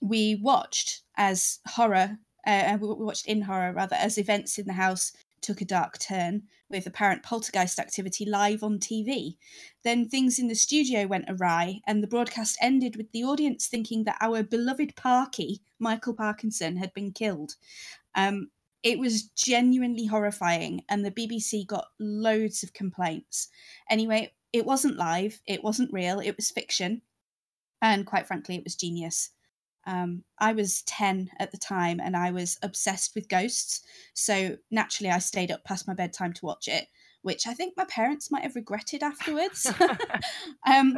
we 0.02 0.36
watched 0.36 1.02
as 1.18 1.60
horror 1.68 2.20
uh, 2.46 2.78
we 2.80 2.88
watched 2.88 3.26
in 3.26 3.42
horror 3.42 3.74
rather 3.74 3.96
as 3.96 4.18
events 4.18 4.58
in 4.58 4.68
the 4.68 4.74
house 4.74 5.12
took 5.42 5.62
a 5.62 5.66
dark 5.66 6.00
turn 6.00 6.44
with 6.70 6.88
apparent 6.88 7.22
poltergeist 7.22 7.80
activity 7.80 8.26
live 8.26 8.64
on 8.64 8.80
TV. 8.80 9.36
Then 9.84 10.08
things 10.10 10.40
in 10.40 10.48
the 10.48 10.56
studio 10.56 11.06
went 11.06 11.26
awry, 11.30 11.82
and 11.86 12.02
the 12.02 12.08
broadcast 12.08 12.58
ended 12.60 12.96
with 12.96 13.12
the 13.12 13.24
audience 13.24 13.68
thinking 13.68 14.06
that 14.06 14.18
our 14.22 14.42
beloved 14.42 14.96
Parky, 14.96 15.62
Michael 15.78 16.16
Parkinson, 16.16 16.78
had 16.78 16.94
been 16.94 17.12
killed. 17.12 17.56
Um, 18.16 18.50
it 18.86 19.00
was 19.00 19.24
genuinely 19.24 20.06
horrifying, 20.06 20.84
and 20.88 21.04
the 21.04 21.10
BBC 21.12 21.66
got 21.66 21.88
loads 22.00 22.62
of 22.62 22.72
complaints. 22.72 23.50
Anyway, 23.90 24.32
it 24.54 24.64
wasn't 24.64 24.96
live, 24.96 25.42
it 25.48 25.64
wasn't 25.64 25.92
real, 25.92 26.20
it 26.20 26.36
was 26.36 26.52
fiction, 26.52 27.02
and 27.82 28.06
quite 28.06 28.28
frankly, 28.28 28.56
it 28.56 28.64
was 28.64 28.76
genius. 28.76 29.32
Um, 29.88 30.24
I 30.40 30.54
was 30.54 30.84
10 30.84 31.32
at 31.40 31.52
the 31.52 31.58
time 31.58 32.00
and 32.00 32.16
I 32.18 32.32
was 32.32 32.58
obsessed 32.64 33.14
with 33.14 33.30
ghosts. 33.30 33.82
So 34.16 34.58
naturally, 34.72 35.12
I 35.12 35.20
stayed 35.20 35.52
up 35.52 35.64
past 35.64 35.88
my 35.88 35.94
bedtime 35.94 36.34
to 36.34 36.46
watch 36.46 36.68
it, 36.68 36.88
which 37.22 37.46
I 37.46 37.54
think 37.54 37.76
my 37.78 37.86
parents 37.86 38.32
might 38.32 38.42
have 38.42 38.56
regretted 38.56 39.04
afterwards. 39.04 39.72
um, 40.68 40.98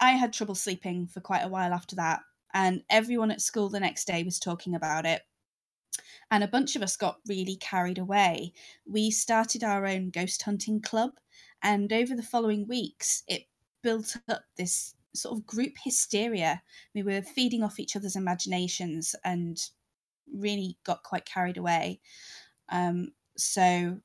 I 0.00 0.12
had 0.12 0.32
trouble 0.32 0.56
sleeping 0.56 1.06
for 1.06 1.20
quite 1.20 1.42
a 1.42 1.48
while 1.48 1.72
after 1.72 1.96
that, 1.96 2.20
and 2.54 2.82
everyone 2.88 3.32
at 3.32 3.40
school 3.40 3.68
the 3.68 3.80
next 3.80 4.06
day 4.06 4.22
was 4.22 4.38
talking 4.38 4.76
about 4.76 5.06
it. 5.06 5.22
And 6.30 6.42
a 6.42 6.48
bunch 6.48 6.76
of 6.76 6.82
us 6.82 6.96
got 6.96 7.20
really 7.28 7.56
carried 7.56 7.98
away. 7.98 8.52
We 8.84 9.10
started 9.10 9.62
our 9.62 9.86
own 9.86 10.10
ghost 10.10 10.42
hunting 10.42 10.80
club, 10.80 11.12
and 11.62 11.92
over 11.92 12.14
the 12.14 12.22
following 12.22 12.66
weeks, 12.66 13.22
it 13.28 13.46
built 13.82 14.16
up 14.28 14.42
this 14.56 14.94
sort 15.14 15.38
of 15.38 15.46
group 15.46 15.74
hysteria. 15.82 16.62
We 16.94 17.02
were 17.02 17.22
feeding 17.22 17.62
off 17.62 17.78
each 17.78 17.96
other's 17.96 18.16
imaginations 18.16 19.14
and 19.24 19.58
really 20.34 20.76
got 20.84 21.02
quite 21.02 21.24
carried 21.24 21.56
away. 21.56 22.00
Um, 22.68 23.12
so 23.36 23.98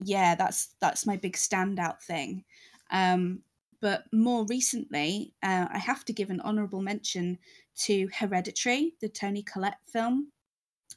yeah, 0.00 0.34
that's 0.34 0.74
that's 0.80 1.06
my 1.06 1.16
big 1.16 1.34
standout 1.34 2.02
thing. 2.02 2.44
Um, 2.90 3.42
but 3.80 4.04
more 4.12 4.46
recently, 4.46 5.34
uh, 5.42 5.66
I 5.70 5.78
have 5.78 6.04
to 6.06 6.12
give 6.12 6.30
an 6.30 6.40
honourable 6.40 6.82
mention 6.82 7.38
to 7.80 8.08
Hereditary, 8.18 8.94
the 9.00 9.08
Toni 9.08 9.42
Collette 9.42 9.80
film. 9.86 10.32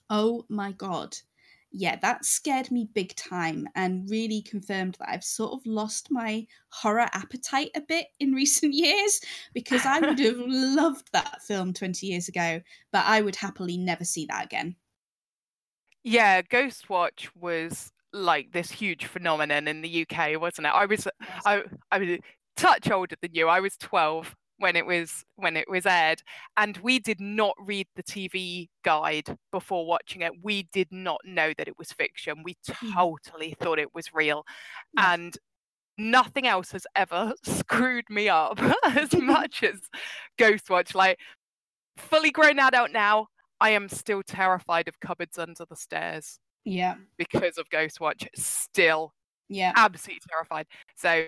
Oh 0.09 0.45
my 0.49 0.71
god, 0.71 1.15
yeah, 1.71 1.97
that 1.97 2.25
scared 2.25 2.71
me 2.71 2.89
big 2.93 3.15
time 3.15 3.67
and 3.75 4.09
really 4.09 4.41
confirmed 4.41 4.97
that 4.99 5.09
I've 5.09 5.23
sort 5.23 5.53
of 5.53 5.65
lost 5.65 6.07
my 6.09 6.47
horror 6.69 7.07
appetite 7.13 7.69
a 7.75 7.81
bit 7.81 8.07
in 8.19 8.33
recent 8.33 8.73
years 8.73 9.21
because 9.53 9.85
I 9.85 9.99
would 9.99 10.19
have 10.19 10.37
loved 10.47 11.09
that 11.13 11.41
film 11.43 11.73
20 11.73 12.07
years 12.07 12.27
ago, 12.27 12.61
but 12.91 13.05
I 13.05 13.21
would 13.21 13.35
happily 13.35 13.77
never 13.77 14.03
see 14.03 14.25
that 14.27 14.45
again. 14.45 14.75
Yeah, 16.03 16.41
Ghostwatch 16.41 17.29
was 17.35 17.91
like 18.13 18.51
this 18.51 18.71
huge 18.71 19.05
phenomenon 19.05 19.67
in 19.67 19.81
the 19.81 20.07
UK, 20.09 20.39
wasn't 20.41 20.67
it? 20.67 20.73
I 20.73 20.85
was 20.85 21.07
I 21.45 21.63
I 21.91 21.99
was 21.99 22.09
a 22.09 22.19
touch 22.55 22.89
older 22.89 23.15
than 23.21 23.35
you. 23.35 23.47
I 23.47 23.59
was 23.59 23.77
12 23.77 24.35
when 24.59 24.75
it 24.75 24.85
was 24.85 25.25
when 25.35 25.57
it 25.57 25.69
was 25.69 25.85
aired 25.85 26.21
and 26.57 26.77
we 26.77 26.99
did 26.99 27.19
not 27.19 27.55
read 27.59 27.87
the 27.95 28.03
tv 28.03 28.69
guide 28.83 29.37
before 29.51 29.85
watching 29.85 30.21
it. 30.21 30.31
We 30.43 30.63
did 30.71 30.87
not 30.91 31.19
know 31.25 31.53
that 31.57 31.67
it 31.67 31.77
was 31.77 31.91
fiction. 31.91 32.43
We 32.43 32.55
mm. 32.67 32.93
totally 32.93 33.55
thought 33.59 33.79
it 33.79 33.93
was 33.93 34.13
real 34.13 34.45
and 34.97 35.37
nothing 35.97 36.47
else 36.47 36.71
has 36.71 36.85
ever 36.95 37.33
screwed 37.43 38.09
me 38.09 38.29
up 38.29 38.59
as 38.83 39.13
much 39.19 39.63
as 39.63 39.79
ghostwatch. 40.37 40.93
Like 40.93 41.17
fully 41.97 42.31
grown 42.31 42.57
adult 42.59 42.91
now 42.91 43.27
i 43.59 43.71
am 43.71 43.89
still 43.89 44.23
terrified 44.23 44.87
of 44.87 44.97
cupboards 45.01 45.37
under 45.37 45.65
the 45.65 45.75
stairs 45.75 46.39
yeah. 46.65 46.95
because 47.17 47.57
of 47.57 47.69
ghostwatch. 47.69 48.27
Still 48.35 49.13
yeah. 49.47 49.73
absolutely 49.75 50.21
terrified. 50.29 50.67
So 50.95 51.25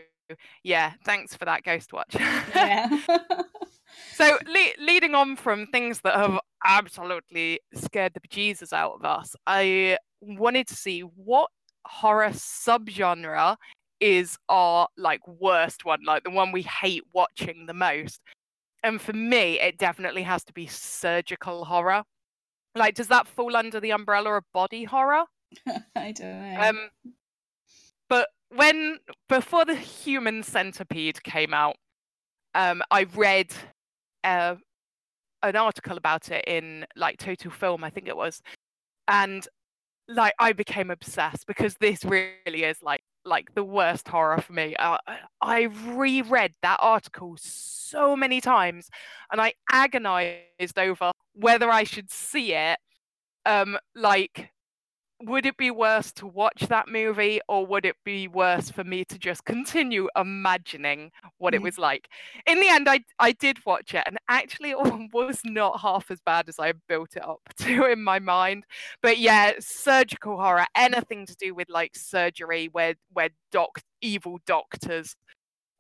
yeah, 0.64 0.94
thanks 1.06 1.36
for 1.36 1.46
that 1.46 1.64
ghost 1.64 1.94
watch. 1.94 2.16
yeah. 2.16 2.90
so 4.14 4.38
le- 4.46 4.84
leading 4.84 5.16
on 5.16 5.36
from 5.36 5.68
things 5.68 6.02
that 6.02 6.16
have 6.16 6.40
absolutely 6.66 7.60
scared 7.74 8.14
the 8.14 8.22
bejesus 8.22 8.74
out 8.74 8.94
of 8.94 9.06
us, 9.06 9.36
I 9.48 9.98
wanted 10.22 10.68
to 10.68 10.76
see 10.76 11.02
what 11.02 11.50
horror 11.86 12.30
subgenre 12.30 13.56
is 14.00 14.38
our 14.50 14.88
like 14.98 15.22
worst 15.28 15.86
one, 15.86 16.00
like 16.06 16.24
the 16.24 16.32
one 16.32 16.52
we 16.52 16.64
hate 16.64 17.04
watching 17.14 17.66
the 17.66 17.74
most. 17.74 18.22
And 18.84 19.00
for 19.00 19.14
me, 19.14 19.60
it 19.60 19.78
definitely 19.78 20.24
has 20.24 20.44
to 20.46 20.54
be 20.54 20.66
surgical 20.66 21.66
horror. 21.66 22.04
Like, 22.74 22.96
does 22.96 23.08
that 23.10 23.28
fall 23.28 23.56
under 23.56 23.80
the 23.80 23.92
umbrella 23.92 24.38
of 24.38 24.44
body 24.54 24.86
horror? 24.86 25.26
I 25.96 26.12
don't 26.12 26.20
know. 26.22 26.62
Um, 26.62 26.90
but 28.10 28.30
when 28.56 28.98
before 29.30 29.66
the 29.66 29.76
Human 29.76 30.44
Centipede 30.44 31.24
came 31.24 31.54
out, 31.54 31.76
um, 32.54 32.82
I 32.92 33.04
read 33.16 33.52
uh, 34.24 34.56
an 35.42 35.56
article 35.56 35.98
about 35.98 36.30
it 36.32 36.44
in 36.48 36.86
like 36.96 37.18
Total 37.18 37.52
Film, 37.52 37.84
I 37.84 37.90
think 37.90 38.08
it 38.08 38.18
was, 38.18 38.42
and 39.08 39.48
like 40.08 40.34
I 40.40 40.54
became 40.54 40.92
obsessed 40.92 41.48
because 41.48 41.76
this 41.80 42.04
really 42.04 42.64
is 42.64 42.78
like 42.82 43.02
like 43.24 43.54
the 43.54 43.64
worst 43.64 44.08
horror 44.08 44.42
for 44.42 44.54
me. 44.54 44.76
Uh, 44.76 44.98
I 45.42 45.64
reread 45.94 46.54
that 46.62 46.80
article 46.82 47.38
so 47.40 48.16
many 48.16 48.42
times, 48.42 48.90
and 49.32 49.40
I 49.40 49.54
agonized 49.72 50.78
over 50.78 51.12
whether 51.34 51.70
I 51.70 51.84
should 51.84 52.12
see 52.12 52.54
it. 52.54 52.80
Um, 53.46 53.78
like 53.96 54.52
would 55.24 55.46
it 55.46 55.58
be 55.58 55.72
worse 55.72 56.12
to 56.12 56.26
watch 56.28 56.68
that 56.68 56.88
movie 56.88 57.40
or 57.48 57.66
would 57.66 57.86
it 57.86 57.96
be 58.04 58.28
worse 58.28 58.70
for 58.70 58.84
me 58.84 59.06
to 59.06 59.18
just 59.18 59.46
continue 59.46 60.08
imagining 60.16 61.12
what 61.38 61.54
mm. 61.54 61.58
it 61.58 61.62
was 61.62 61.78
like 61.78 62.08
in 62.48 62.60
the 62.60 62.68
end 62.68 62.88
i 62.90 63.00
i 63.20 63.32
did 63.34 63.64
watch 63.66 63.94
it 63.94 64.04
and 64.06 64.18
actually 64.30 64.72
it 64.72 64.78
was 65.14 65.42
not 65.46 65.80
half 65.80 66.10
as 66.12 66.20
bad 66.22 66.48
as 66.50 66.60
i 66.60 66.74
built 66.88 67.16
it 67.16 67.28
up 67.28 67.42
to 67.58 67.86
in 67.86 68.04
my 68.04 68.20
mind 68.20 68.64
but 69.02 69.18
yeah 69.18 69.52
surgical 69.60 70.38
horror 70.38 70.66
anything 70.76 71.26
to 71.26 71.36
do 71.36 71.54
with 71.54 71.70
like 71.70 71.96
surgery 71.96 72.70
where 72.72 72.96
where 73.14 73.30
doc 73.52 73.80
evil 74.02 74.40
doctors 74.46 75.16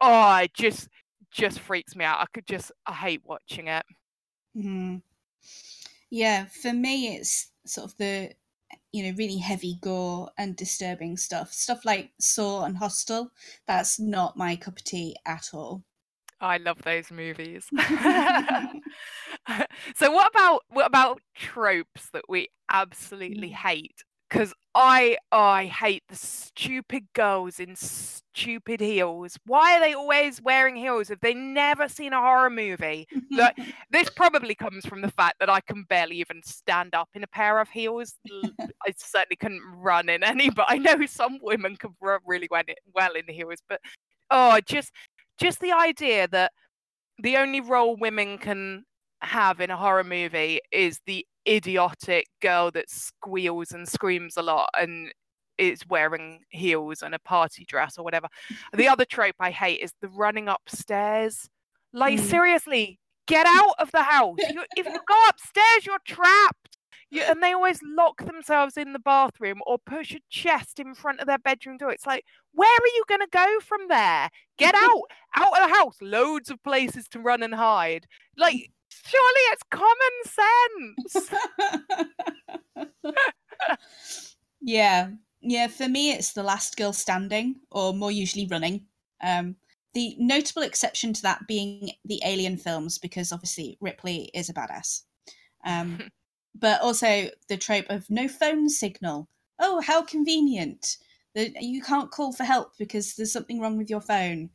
oh 0.01 0.37
it 0.37 0.53
just 0.53 0.87
just 1.31 1.59
freaks 1.59 1.95
me 1.95 2.03
out 2.03 2.19
i 2.19 2.25
could 2.33 2.45
just 2.45 2.71
i 2.85 2.93
hate 2.93 3.21
watching 3.25 3.67
it 3.67 3.85
mm. 4.55 5.01
yeah 6.09 6.45
for 6.61 6.73
me 6.73 7.15
it's 7.15 7.51
sort 7.65 7.89
of 7.89 7.97
the 7.97 8.31
you 8.91 9.03
know 9.03 9.15
really 9.17 9.37
heavy 9.37 9.77
gore 9.81 10.29
and 10.37 10.55
disturbing 10.55 11.17
stuff. 11.17 11.53
Stuff 11.53 11.85
like 11.85 12.11
saw 12.19 12.65
and 12.65 12.77
hostel 12.77 13.31
that's 13.67 13.99
not 13.99 14.37
my 14.37 14.55
cup 14.55 14.77
of 14.77 14.83
tea 14.83 15.15
at 15.25 15.49
all. 15.53 15.83
I 16.39 16.57
love 16.57 16.81
those 16.83 17.11
movies. 17.11 17.67
So 19.95 20.11
what 20.11 20.29
about 20.29 20.61
what 20.69 20.85
about 20.87 21.21
tropes 21.35 22.09
that 22.13 22.25
we 22.29 22.49
absolutely 22.71 23.49
hate? 23.49 24.03
Because 24.29 24.53
I 24.83 25.17
oh, 25.31 25.37
I 25.37 25.65
hate 25.67 26.01
the 26.09 26.15
stupid 26.15 27.03
girls 27.13 27.59
in 27.59 27.75
stupid 27.75 28.79
heels. 28.79 29.37
Why 29.45 29.77
are 29.77 29.79
they 29.79 29.93
always 29.93 30.41
wearing 30.41 30.75
heels? 30.75 31.09
Have 31.09 31.19
they 31.19 31.35
never 31.35 31.87
seen 31.87 32.13
a 32.13 32.19
horror 32.19 32.49
movie? 32.49 33.07
Look, 33.29 33.53
this 33.91 34.09
probably 34.09 34.55
comes 34.55 34.83
from 34.87 35.01
the 35.01 35.11
fact 35.11 35.35
that 35.39 35.51
I 35.51 35.61
can 35.61 35.83
barely 35.83 36.15
even 36.15 36.41
stand 36.43 36.95
up 36.95 37.09
in 37.13 37.23
a 37.23 37.27
pair 37.27 37.59
of 37.59 37.69
heels. 37.69 38.15
I 38.57 38.91
certainly 38.97 39.35
couldn't 39.35 39.61
run 39.75 40.09
in 40.09 40.23
any, 40.23 40.49
but 40.49 40.65
I 40.67 40.79
know 40.79 41.05
some 41.05 41.37
women 41.43 41.75
can 41.75 41.91
run 42.01 42.21
really 42.25 42.49
well 42.49 43.13
in 43.13 43.31
heels. 43.31 43.61
But 43.69 43.81
oh, 44.31 44.59
just 44.65 44.91
just 45.39 45.59
the 45.59 45.73
idea 45.73 46.27
that 46.29 46.53
the 47.19 47.37
only 47.37 47.61
role 47.61 47.97
women 47.97 48.39
can 48.39 48.85
have 49.21 49.61
in 49.61 49.69
a 49.69 49.77
horror 49.77 50.03
movie 50.03 50.59
is 50.71 50.99
the 51.05 51.23
idiotic 51.47 52.27
girl 52.41 52.71
that 52.71 52.89
squeals 52.89 53.71
and 53.71 53.87
screams 53.87 54.37
a 54.37 54.41
lot 54.41 54.69
and 54.79 55.11
is 55.57 55.87
wearing 55.87 56.41
heels 56.49 57.01
and 57.01 57.13
a 57.13 57.19
party 57.19 57.65
dress 57.65 57.97
or 57.97 58.03
whatever. 58.03 58.27
The 58.73 58.87
other 58.87 59.05
trope 59.05 59.35
I 59.39 59.51
hate 59.51 59.79
is 59.81 59.93
the 60.01 60.09
running 60.09 60.47
upstairs. 60.47 61.49
Like, 61.93 62.19
mm. 62.19 62.23
seriously, 62.23 62.99
get 63.27 63.45
out 63.45 63.75
of 63.79 63.91
the 63.91 64.03
house. 64.03 64.37
You, 64.39 64.63
if 64.75 64.85
you 64.85 64.99
go 65.07 65.15
upstairs, 65.29 65.85
you're 65.85 65.99
trapped. 66.05 66.77
You, 67.11 67.23
and 67.23 67.43
they 67.43 67.51
always 67.51 67.79
lock 67.83 68.25
themselves 68.25 68.77
in 68.77 68.93
the 68.93 68.99
bathroom 68.99 69.59
or 69.67 69.77
push 69.77 70.13
a 70.15 70.19
chest 70.29 70.79
in 70.79 70.95
front 70.95 71.19
of 71.19 71.27
their 71.27 71.37
bedroom 71.37 71.77
door. 71.77 71.91
It's 71.91 72.07
like, 72.07 72.23
where 72.53 72.69
are 72.69 72.95
you 72.95 73.03
going 73.07 73.21
to 73.21 73.27
go 73.31 73.59
from 73.61 73.81
there? 73.89 74.29
Get 74.57 74.75
out, 74.75 75.03
out 75.35 75.61
of 75.61 75.69
the 75.69 75.75
house. 75.75 75.97
Loads 76.01 76.49
of 76.49 76.63
places 76.63 77.07
to 77.09 77.19
run 77.19 77.43
and 77.43 77.53
hide. 77.53 78.07
Like, 78.37 78.71
surely 79.05 79.41
it's 79.51 79.63
common 79.69 80.95
sense. 81.05 81.29
yeah, 84.61 85.09
yeah. 85.41 85.67
For 85.67 85.87
me, 85.87 86.11
it's 86.11 86.33
the 86.33 86.43
last 86.43 86.77
girl 86.77 86.93
standing, 86.93 87.55
or 87.71 87.93
more 87.93 88.11
usually 88.11 88.47
running. 88.47 88.85
Um, 89.23 89.55
the 89.93 90.15
notable 90.19 90.61
exception 90.61 91.13
to 91.13 91.21
that 91.23 91.47
being 91.47 91.91
the 92.05 92.21
Alien 92.23 92.57
films, 92.57 92.97
because 92.97 93.31
obviously 93.31 93.77
Ripley 93.81 94.31
is 94.33 94.49
a 94.49 94.53
badass. 94.53 95.03
Um, 95.65 96.09
but 96.59 96.81
also 96.81 97.29
the 97.47 97.57
trope 97.57 97.85
of 97.89 98.09
no 98.09 98.27
phone 98.27 98.69
signal. 98.69 99.27
Oh, 99.59 99.81
how 99.81 100.01
convenient! 100.01 100.97
That 101.33 101.61
you 101.61 101.81
can't 101.81 102.11
call 102.11 102.33
for 102.33 102.43
help 102.43 102.73
because 102.77 103.15
there's 103.15 103.31
something 103.31 103.61
wrong 103.61 103.77
with 103.77 103.89
your 103.89 104.01
phone. 104.01 104.49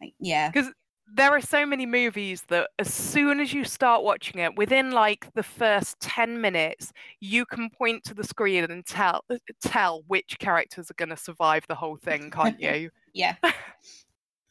Like, 0.00 0.14
yeah, 0.20 0.50
because 0.50 0.70
there 1.14 1.30
are 1.30 1.40
so 1.40 1.66
many 1.66 1.86
movies 1.86 2.44
that 2.48 2.70
as 2.78 2.92
soon 2.92 3.40
as 3.40 3.52
you 3.52 3.64
start 3.64 4.02
watching 4.02 4.40
it, 4.40 4.56
within 4.56 4.92
like 4.92 5.32
the 5.34 5.42
first 5.42 5.98
ten 6.00 6.40
minutes, 6.40 6.92
you 7.20 7.44
can 7.44 7.70
point 7.70 8.04
to 8.04 8.14
the 8.14 8.24
screen 8.24 8.64
and 8.64 8.86
tell 8.86 9.24
tell 9.62 10.02
which 10.06 10.38
characters 10.38 10.90
are 10.90 10.94
going 10.94 11.08
to 11.08 11.16
survive 11.16 11.64
the 11.68 11.74
whole 11.74 11.96
thing, 11.96 12.30
can't 12.30 12.60
you? 12.60 12.90
yeah. 13.12 13.34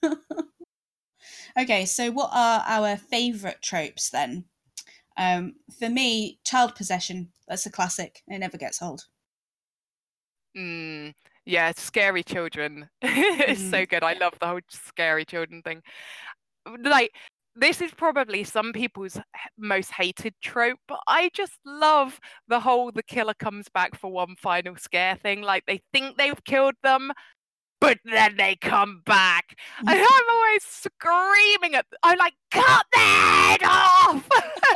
okay, 1.60 1.86
so 1.86 2.12
what 2.12 2.30
are 2.34 2.64
our 2.68 2.98
favourite 2.98 3.62
tropes 3.62 4.10
then? 4.10 4.46
Um, 5.18 5.56
for 5.78 5.90
me, 5.90 6.40
child 6.46 6.76
possession. 6.76 7.32
That's 7.48 7.66
a 7.66 7.72
classic. 7.72 8.22
It 8.28 8.40
never 8.40 8.58
gets 8.58 8.82
old. 8.82 9.06
Mm, 10.58 11.14
yeah, 11.46 11.72
scary 11.76 12.24
children. 12.24 12.90
it's 13.02 13.62
mm. 13.62 13.72
so 13.72 13.86
good. 13.86 14.04
I 14.04 14.14
love 14.14 14.34
the 14.40 14.48
whole 14.48 14.60
scary 14.70 15.26
children 15.26 15.62
thing. 15.62 15.82
Like, 16.84 17.12
this 17.56 17.82
is 17.82 17.92
probably 17.92 18.44
some 18.44 18.72
people's 18.74 19.20
most 19.58 19.92
hated 19.92 20.34
trope, 20.42 20.80
but 20.88 21.00
I 21.08 21.30
just 21.34 21.60
love 21.66 22.20
the 22.48 22.60
whole 22.60 22.92
the 22.92 23.04
killer 23.04 23.34
comes 23.34 23.68
back 23.70 24.00
for 24.00 24.12
one 24.12 24.36
final 24.38 24.76
scare 24.78 25.16
thing. 25.16 25.42
Like, 25.42 25.66
they 25.66 25.82
think 25.92 26.18
they've 26.18 26.44
killed 26.46 26.76
them, 26.84 27.12
but 27.82 27.98
then 28.06 28.36
they 28.38 28.56
come 28.56 29.02
back. 29.06 29.56
And 29.80 29.90
mm. 29.90 30.06
I'm 30.10 30.30
always 30.32 30.64
screaming 30.64 31.76
at 31.76 31.86
I'm 32.04 32.18
like, 32.18 32.36
cut 32.52 32.86
their 32.94 33.02
head 33.02 33.64
off. 33.66 34.30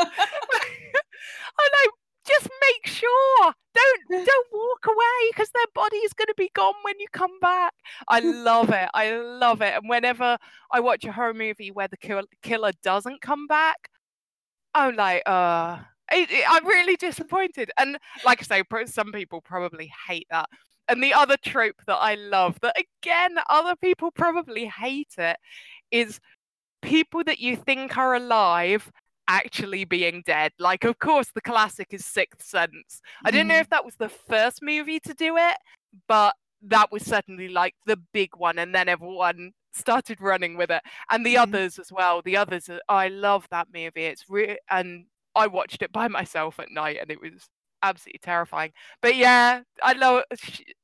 I'm 1.60 1.72
like, 1.84 1.94
just 2.26 2.50
make 2.62 2.88
sure. 2.88 3.54
Don't 3.74 4.26
don't 4.26 4.48
walk 4.52 4.86
away 4.88 5.32
because 5.32 5.50
their 5.50 5.66
body 5.74 5.98
is 5.98 6.14
gonna 6.14 6.34
be 6.38 6.52
gone 6.54 6.74
when 6.84 7.00
you 7.00 7.08
come 7.12 7.40
back. 7.40 7.74
I 8.08 8.20
love 8.20 8.70
it. 8.70 8.90
I 8.94 9.12
love 9.18 9.62
it. 9.62 9.74
And 9.74 9.90
whenever 9.90 10.38
I 10.72 10.80
watch 10.80 11.06
a 11.06 11.12
horror 11.12 11.34
movie 11.34 11.72
where 11.72 11.88
the 11.88 12.24
killer 12.42 12.72
doesn't 12.84 13.22
come 13.22 13.48
back, 13.48 13.90
I'm 14.74 14.96
like, 14.96 15.24
uh 15.26 15.80
it, 16.12 16.30
it, 16.32 16.46
I'm 16.48 16.66
really 16.68 16.96
disappointed. 16.96 17.72
And 17.80 17.98
like 18.26 18.42
I 18.42 18.62
say, 18.62 18.86
some 18.86 19.12
people 19.12 19.42
probably 19.42 19.92
hate 20.08 20.28
that. 20.30 20.50
And 20.88 21.02
the 21.02 21.14
other 21.14 21.38
trope 21.38 21.82
that 21.88 21.96
I 21.96 22.16
love, 22.16 22.60
that 22.62 22.76
again, 23.02 23.38
other 23.50 23.76
people 23.76 24.12
probably 24.12 24.66
hate 24.66 25.16
it, 25.18 25.38
is 25.92 26.20
people 26.82 27.24
that 27.24 27.40
you 27.40 27.56
think 27.56 27.98
are 27.98 28.16
alive 28.16 28.92
actually 29.28 29.86
being 29.86 30.24
dead. 30.26 30.52
Like, 30.60 30.84
of 30.84 31.00
course, 31.00 31.30
the 31.34 31.42
classic 31.42 31.88
is 31.92 32.06
Sixth 32.06 32.44
Sense. 32.44 33.02
I 33.26 33.32
don't 33.32 33.48
know 33.48 33.56
mm-hmm. 33.56 33.62
if 33.62 33.70
that 33.70 33.86
was 33.86 33.96
the 33.96 34.10
first 34.10 34.60
movie 34.62 35.00
to 35.02 35.14
do 35.14 35.38
it, 35.38 35.58
but 36.08 36.36
that 36.64 36.92
was 36.92 37.04
certainly 37.04 37.50
like 37.50 37.76
the 37.86 37.98
big 38.14 38.30
one. 38.38 38.58
And 38.60 38.74
then 38.74 38.88
everyone 38.88 39.52
started 39.74 40.22
running 40.22 40.56
with 40.58 40.72
it. 40.72 40.82
And 41.12 41.26
the 41.26 41.36
mm. 41.36 41.42
others 41.42 41.80
as 41.80 41.92
well. 41.92 42.22
The 42.22 42.38
others, 42.38 42.70
I 42.88 43.08
love 43.10 43.48
that 43.52 43.68
movie. 43.74 44.06
It's 44.06 44.26
real, 44.30 44.56
and 44.70 45.06
I 45.36 45.48
watched 45.48 45.82
it 45.82 45.92
by 45.92 46.08
myself 46.08 46.60
at 46.60 46.72
night, 46.72 46.98
and 47.02 47.12
it 47.12 47.22
was 47.22 47.50
absolutely 47.82 48.20
terrifying. 48.20 48.72
But 49.02 49.16
yeah, 49.16 49.62
I 49.82 49.94
love. 49.94 50.24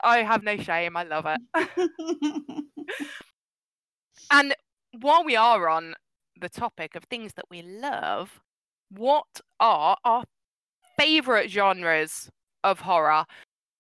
I 0.03 0.23
have 0.23 0.43
no 0.43 0.57
shame. 0.57 0.97
I 0.97 1.03
love 1.03 1.25
it. 1.27 2.63
and 4.31 4.55
while 4.99 5.23
we 5.23 5.35
are 5.35 5.69
on 5.69 5.95
the 6.39 6.49
topic 6.49 6.95
of 6.95 7.03
things 7.05 7.33
that 7.35 7.45
we 7.49 7.61
love, 7.61 8.41
what 8.89 9.41
are 9.59 9.97
our 10.03 10.23
favorite 10.97 11.49
genres 11.49 12.29
of 12.63 12.81
horror? 12.81 13.25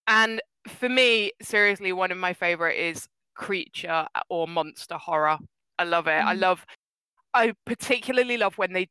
And 0.07 0.41
for 0.67 0.89
me, 0.89 1.31
seriously, 1.41 1.93
one 1.93 2.11
of 2.11 2.17
my 2.17 2.33
favorite 2.33 2.77
is 2.77 3.07
creature 3.35 4.07
or 4.29 4.47
monster 4.47 4.97
horror. 4.97 5.37
I 5.77 5.83
love 5.83 6.07
it. 6.07 6.11
Mm. 6.11 6.25
I 6.25 6.33
love. 6.33 6.65
I 7.33 7.53
particularly 7.65 8.37
love 8.37 8.57
when 8.57 8.73
they 8.73 8.87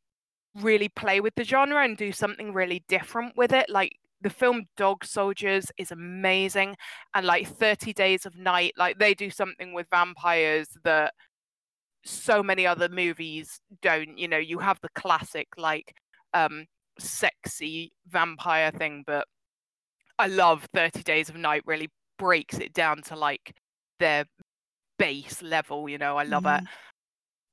really 0.54 0.88
play 0.88 1.20
with 1.20 1.34
the 1.34 1.44
genre 1.44 1.84
and 1.84 1.96
do 1.96 2.12
something 2.12 2.52
really 2.52 2.84
different 2.88 3.36
with 3.36 3.52
it. 3.52 3.68
Like 3.68 3.92
the 4.20 4.30
film 4.30 4.64
Dog 4.76 5.04
Soldiers 5.04 5.70
is 5.76 5.90
amazing, 5.90 6.76
and 7.14 7.26
like 7.26 7.48
30 7.48 7.92
Days 7.92 8.26
of 8.26 8.36
Night, 8.36 8.72
like 8.76 8.98
they 8.98 9.14
do 9.14 9.30
something 9.30 9.72
with 9.72 9.86
vampires 9.90 10.68
that 10.84 11.12
so 12.08 12.42
many 12.42 12.66
other 12.66 12.88
movies 12.88 13.60
don't. 13.82 14.18
You 14.18 14.28
know, 14.28 14.38
you 14.38 14.58
have 14.58 14.78
the 14.80 14.88
classic 14.94 15.48
like 15.56 15.94
um 16.34 16.66
sexy 16.98 17.92
vampire 18.08 18.70
thing, 18.70 19.04
but 19.06 19.26
I 20.18 20.26
love 20.26 20.66
30 20.74 21.02
Days 21.02 21.28
of 21.28 21.36
Night 21.36 21.62
really 21.64 21.88
breaks 22.18 22.58
it 22.58 22.72
down 22.72 23.02
to 23.02 23.16
like 23.16 23.54
their 24.00 24.24
base 24.98 25.42
level, 25.42 25.88
you 25.88 25.98
know, 25.98 26.16
I 26.16 26.24
love 26.24 26.44
mm. 26.44 26.58
it. 26.60 26.68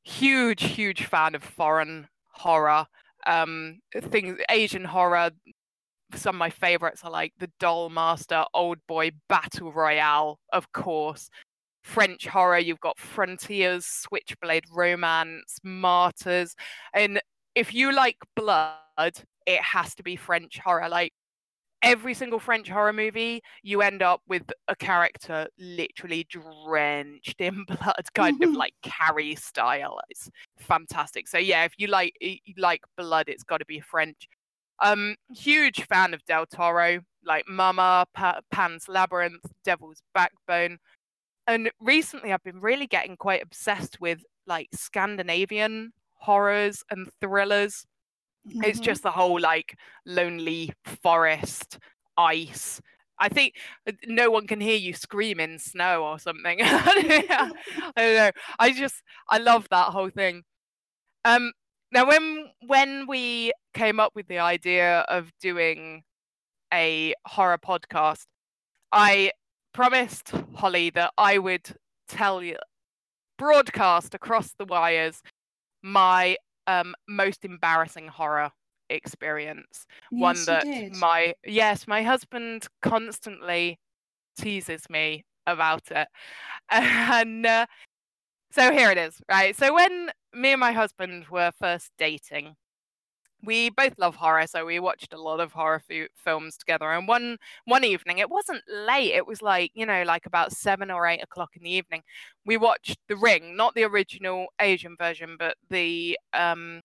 Huge, 0.04 0.64
huge 0.64 1.06
fan 1.06 1.36
of 1.36 1.44
foreign 1.44 2.08
horror. 2.34 2.86
Um 3.26 3.80
things 3.94 4.40
Asian 4.50 4.86
horror, 4.86 5.32
some 6.14 6.36
of 6.36 6.40
my 6.40 6.50
favorites 6.50 7.02
are 7.04 7.12
like 7.12 7.34
The 7.40 7.52
Doll 7.60 7.90
Master, 7.90 8.46
Old 8.54 8.80
Boy, 8.88 9.12
Battle 9.30 9.72
Royale, 9.72 10.40
of 10.54 10.72
course. 10.72 11.30
French 11.86 12.26
horror, 12.26 12.58
you've 12.58 12.80
got 12.80 12.98
Frontiers, 12.98 13.86
Switchblade 13.86 14.64
Romance, 14.74 15.60
Martyrs. 15.64 16.56
And 16.96 17.22
if 17.54 17.76
you 17.76 17.94
like 17.94 18.18
blood, 18.36 18.74
it 19.46 19.62
has 19.62 19.94
to 19.96 20.04
be 20.04 20.16
French 20.16 20.58
horror. 20.58 20.90
Like 20.90 21.14
every 21.84 22.16
single 22.16 22.40
French 22.40 22.68
horror 22.68 22.92
movie, 22.92 23.44
you 23.62 23.84
end 23.84 24.02
up 24.02 24.22
with 24.28 24.42
a 24.68 24.76
character 24.76 25.48
literally 25.60 26.26
drenched 26.28 27.40
in 27.40 27.64
blood, 27.68 28.04
kind 28.16 28.44
of 28.44 28.54
like 28.54 28.74
Carrie 28.82 29.36
style. 29.36 30.00
It's 30.10 30.28
fantastic. 30.58 31.28
So 31.28 31.38
yeah, 31.38 31.66
if 31.66 31.74
you 31.78 31.86
like 31.86 32.16
you 32.20 32.56
like 32.58 32.82
blood, 32.98 33.30
it's 33.30 33.44
got 33.44 33.60
to 33.60 33.66
be 33.66 33.80
French. 33.80 34.28
Um, 34.82 35.16
huge 35.36 35.86
fan 35.86 36.16
of 36.16 36.26
Del 36.26 36.48
Toro, 36.48 37.00
like 37.24 37.48
Mama, 37.48 38.08
pa- 38.16 38.42
Pan's 38.52 38.90
Labyrinth, 38.90 39.46
Devil's 39.64 40.02
Backbone. 40.16 40.80
And 41.48 41.70
recently 41.80 42.34
I've 42.34 42.44
been 42.44 42.62
really 42.62 42.88
getting 42.88 43.18
quite 43.18 43.44
obsessed 43.44 44.00
with 44.02 44.24
like 44.48 44.70
Scandinavian 44.74 45.94
horrors 46.16 46.84
and 46.90 47.08
thrillers. 47.22 47.86
Mm-hmm. 48.48 48.64
It's 48.64 48.80
just 48.80 49.04
the 49.04 49.12
whole 49.12 49.40
like 49.40 49.78
lonely 50.06 50.72
forest, 51.02 51.80
ice. 52.18 52.82
I 53.18 53.30
think 53.30 53.54
uh, 53.88 53.94
no 54.08 54.30
one 54.30 54.46
can 54.48 54.60
hear 54.60 54.76
you 54.76 54.94
scream 54.94 55.40
in 55.40 55.58
snow 55.60 56.04
or 56.04 56.20
something. 56.20 56.60
I 56.64 57.52
don't 57.96 58.16
know. 58.16 58.32
I 58.60 58.72
just 58.72 59.02
I 59.30 59.38
love 59.38 59.68
that 59.70 59.90
whole 59.90 60.10
thing. 60.10 60.44
Um, 61.24 61.52
now, 61.92 62.08
when 62.08 62.50
when 62.68 63.08
we 63.08 63.54
came 63.74 64.00
up 64.00 64.14
with 64.16 64.28
the 64.28 64.40
idea 64.40 65.00
of 65.02 65.32
doing 65.40 66.04
a 66.74 67.14
horror 67.26 67.58
podcast, 67.58 68.26
I 68.92 69.32
promised 69.76 70.32
Holly 70.56 70.90
that 70.92 71.12
I 71.18 71.38
would 71.38 71.68
tell 72.08 72.42
you, 72.42 72.56
broadcast 73.38 74.14
across 74.16 74.54
the 74.58 74.64
wires, 74.64 75.22
my 75.84 76.38
um, 76.66 76.96
most 77.10 77.44
embarrassing 77.44 78.08
horror 78.08 78.52
experience. 78.90 79.86
Yes, 80.12 80.22
One 80.22 80.46
that 80.46 80.68
did. 80.74 80.96
my 80.96 81.34
yes, 81.46 81.88
my 81.88 82.04
husband 82.04 82.68
constantly 82.82 83.78
teases 84.40 84.90
me 84.90 85.26
about 85.46 85.92
it, 85.92 86.08
and 86.72 87.46
uh, 87.46 87.66
so 88.52 88.72
here 88.72 88.92
it 88.92 88.98
is, 88.98 89.22
right? 89.30 89.56
So 89.58 89.74
when 89.76 90.10
me 90.34 90.54
and 90.54 90.60
my 90.62 90.72
husband 90.72 91.26
were 91.30 91.52
first 91.60 91.92
dating, 91.98 92.56
we 93.44 93.70
both 93.70 93.94
love 93.98 94.16
horror, 94.16 94.48
so 94.48 94.66
we 94.66 94.80
watched 94.80 95.14
a 95.14 95.22
lot 95.22 95.40
of 95.40 95.54
horror 95.54 95.82
f- 95.90 96.08
films 96.16 96.58
together. 96.58 96.92
And 96.92 97.08
one 97.08 97.38
one 97.66 97.84
evening, 97.84 98.20
it 98.20 98.30
wasn't 98.30 98.64
late; 98.70 99.14
it 99.14 99.28
was 99.28 99.42
like 99.42 99.72
you 99.76 99.86
know, 99.86 100.04
like 100.04 100.26
about 100.26 100.52
seven 100.54 100.90
or 100.92 101.06
eight 101.08 101.22
o'clock 101.24 101.52
in 101.56 101.64
the 101.64 101.72
evening. 101.72 102.04
We 102.46 102.58
watched 102.58 102.98
The 103.08 103.16
Ring, 103.18 103.56
not 103.56 103.76
the 103.76 103.84
original 103.84 104.48
Asian 104.60 104.96
version, 104.98 105.36
but 105.40 105.58
the 105.70 106.18
um, 106.34 106.82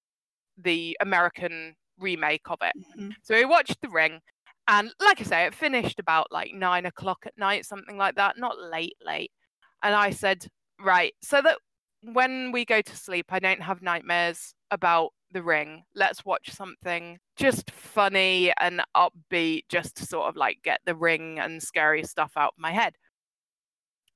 the 0.57 0.97
American 1.01 1.75
remake 1.99 2.43
of 2.51 2.59
it. 2.63 2.75
Mhm. 2.99 3.15
So 3.23 3.35
we 3.35 3.45
watched 3.45 3.81
The 3.83 3.89
Ring, 3.89 4.21
and 4.69 4.93
like 5.01 5.21
I 5.21 5.25
say, 5.25 5.45
it 5.47 5.55
finished 5.55 5.99
about 5.99 6.31
like 6.33 6.53
nine 6.55 6.87
o'clock 6.87 7.25
at 7.27 7.37
night, 7.39 7.67
something 7.67 7.97
like 7.97 8.17
that, 8.17 8.39
not 8.39 8.59
late, 8.59 8.97
late. 9.05 9.33
And 9.83 9.95
I 9.95 10.11
said, 10.11 10.47
right, 10.81 11.15
so 11.23 11.41
that 11.43 11.59
when 12.03 12.53
we 12.53 12.65
go 12.65 12.81
to 12.83 12.97
sleep, 12.97 13.27
I 13.31 13.39
don't 13.41 13.63
have 13.63 13.83
nightmares 13.83 14.55
about 14.71 15.13
The 15.33 15.43
Ring. 15.43 15.85
Let's 15.95 16.25
watch 16.25 16.51
something 16.51 17.19
just 17.37 17.71
funny 17.71 18.53
and 18.61 18.83
upbeat, 18.97 19.65
just 19.69 19.97
to 19.97 20.07
sort 20.07 20.29
of 20.29 20.37
like 20.37 20.59
get 20.63 20.81
The 20.87 20.95
Ring 20.95 21.39
and 21.39 21.63
scary 21.63 22.05
stuff 22.05 22.33
out 22.37 22.55
of 22.57 22.63
my 22.63 22.73
head. 22.73 22.95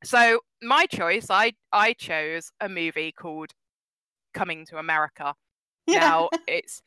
So 0.03 0.40
my 0.62 0.87
choice, 0.87 1.29
I 1.31 1.53
I 1.72 1.94
chose 1.94 2.50
a 2.61 2.68
movie 2.68 3.12
called 3.12 3.53
Coming 4.35 4.66
to 4.66 4.79
America. 4.79 5.35
Now 5.87 6.29
it's 6.48 6.83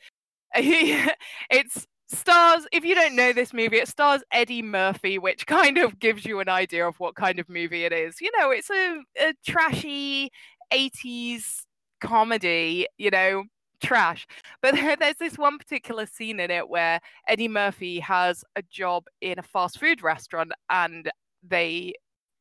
it's 0.55 1.87
stars 2.09 2.65
if 2.71 2.85
you 2.85 2.95
don't 2.95 3.15
know 3.15 3.33
this 3.33 3.53
movie 3.53 3.77
it 3.77 3.87
stars 3.87 4.23
eddie 4.31 4.61
murphy 4.61 5.19
which 5.19 5.45
kind 5.45 5.77
of 5.77 5.99
gives 5.99 6.25
you 6.25 6.39
an 6.39 6.47
idea 6.47 6.87
of 6.87 6.97
what 7.01 7.15
kind 7.15 7.37
of 7.37 7.49
movie 7.49 7.83
it 7.83 7.91
is 7.91 8.21
you 8.21 8.31
know 8.39 8.49
it's 8.49 8.69
a, 8.69 9.01
a 9.19 9.33
trashy 9.45 10.31
80s 10.71 11.65
comedy 11.99 12.87
you 12.97 13.09
know 13.11 13.43
trash 13.81 14.27
but 14.61 14.73
there, 14.75 14.95
there's 14.95 15.17
this 15.17 15.37
one 15.37 15.57
particular 15.57 16.05
scene 16.05 16.39
in 16.39 16.51
it 16.51 16.67
where 16.67 16.99
eddie 17.27 17.47
murphy 17.47 17.99
has 17.99 18.43
a 18.55 18.61
job 18.63 19.05
in 19.21 19.39
a 19.39 19.43
fast 19.43 19.79
food 19.79 20.01
restaurant 20.01 20.51
and 20.69 21.11
they 21.47 21.93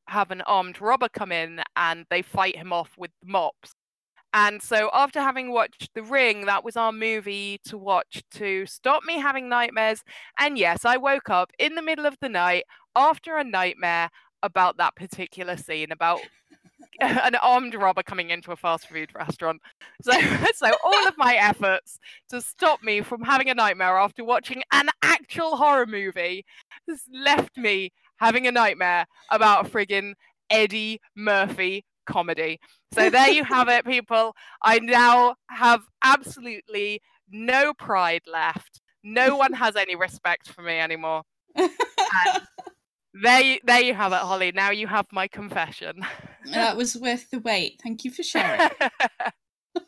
have 0.09 0.31
an 0.31 0.40
armed 0.42 0.81
robber 0.81 1.09
come 1.09 1.33
in 1.33 1.61
and 1.77 2.07
they 2.11 2.22
fight 2.22 2.57
him 2.57 2.72
off 2.72 2.92
with 2.96 3.11
mops 3.25 3.75
and 4.37 4.61
so 4.62 4.90
after 4.92 5.18
having 5.22 5.51
watched 5.51 5.88
The 5.94 6.03
Ring, 6.03 6.44
that 6.44 6.62
was 6.62 6.77
our 6.77 6.92
movie 6.92 7.59
to 7.64 7.79
watch 7.79 8.22
to 8.33 8.66
stop 8.66 9.03
me 9.03 9.18
having 9.18 9.49
nightmares. 9.49 10.05
And 10.38 10.59
yes, 10.59 10.85
I 10.85 10.99
woke 10.99 11.31
up 11.31 11.53
in 11.59 11.75
the 11.75 11.81
middle 11.81 12.05
of 12.05 12.18
the 12.20 12.29
night 12.29 12.64
after 12.94 13.38
a 13.38 13.44
nightmare 13.44 14.11
about 14.42 14.77
that 14.77 14.94
particular 14.94 15.57
scene, 15.57 15.90
about 15.90 16.20
an 17.01 17.35
armed 17.37 17.75
robber 17.75 18.03
coming 18.03 18.31
into 18.31 18.53
a 18.53 18.57
fast 18.57 18.89
food 18.89 19.11
restaurant. 19.15 19.61
So, 20.03 20.13
so 20.55 20.71
all 20.85 21.09
of 21.09 21.17
my 21.17 21.35
efforts 21.35 21.99
to 22.31 22.41
stop 22.41 22.83
me 22.83 23.03
from 23.03 23.23
having 23.23 23.51
a 23.51 23.55
nightmare 23.55 23.97
after 23.97 24.25
watching 24.25 24.63
an 24.73 24.89
actual 25.03 25.57
horror 25.57 25.87
movie 25.87 26.45
has 26.89 27.03
left 27.13 27.57
me 27.57 27.93
having 28.19 28.47
a 28.47 28.53
nightmare 28.53 29.07
about 29.31 29.71
friggin' 29.71 30.15
Eddie 30.51 31.01
Murphy 31.15 31.85
comedy. 32.07 32.59
So 32.93 33.11
there 33.11 33.29
you 33.31 33.45
have 33.45 33.69
it, 33.69 33.85
people. 33.85 34.35
I 34.63 34.79
now 34.79 35.35
have 35.51 35.83
absolutely 36.03 37.03
no 37.31 37.75
pride 37.75 38.23
left. 38.31 38.81
No 39.03 39.37
one 39.37 39.53
has 39.55 39.77
any 39.77 39.97
respect 39.97 40.49
for 40.51 40.63
me 40.63 40.79
anymore. 40.79 41.23
And 41.57 41.69
there, 43.23 43.41
you, 43.41 43.59
there 43.65 43.83
you 43.83 43.95
have 43.95 44.13
it, 44.13 44.19
Holly. 44.19 44.53
Now 44.53 44.71
you 44.71 44.87
have 44.87 45.07
my 45.13 45.29
confession. 45.29 46.05
that 46.53 46.77
was 46.77 46.97
worth 46.97 47.31
the 47.31 47.39
wait. 47.41 47.81
Thank 47.83 48.05
you 48.05 48.11
for 48.11 48.23
sharing. 48.23 48.69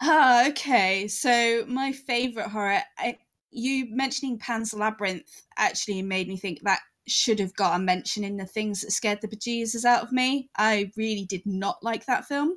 ah, 0.02 0.48
okay. 0.50 1.08
So 1.08 1.66
my 1.68 1.92
favorite 1.92 2.50
horror. 2.50 2.82
I, 2.98 3.18
you 3.52 3.88
mentioning 3.96 4.40
Pan's 4.40 4.74
Labyrinth 4.74 5.44
actually 5.58 6.02
made 6.02 6.28
me 6.28 6.38
think 6.38 6.62
that 6.64 6.80
should 7.08 7.40
have 7.40 7.56
got 7.56 7.76
a 7.76 7.80
mention 7.80 8.24
in 8.24 8.38
the 8.38 8.46
things 8.46 8.82
that 8.82 8.92
scared 8.92 9.20
the 9.22 9.28
bejesus 9.28 9.86
out 9.86 10.04
of 10.04 10.12
me. 10.12 10.50
I 10.58 10.92
really 10.96 11.26
did 11.26 11.46
not 11.46 11.84
like 11.84 12.06
that 12.06 12.26
film. 12.26 12.50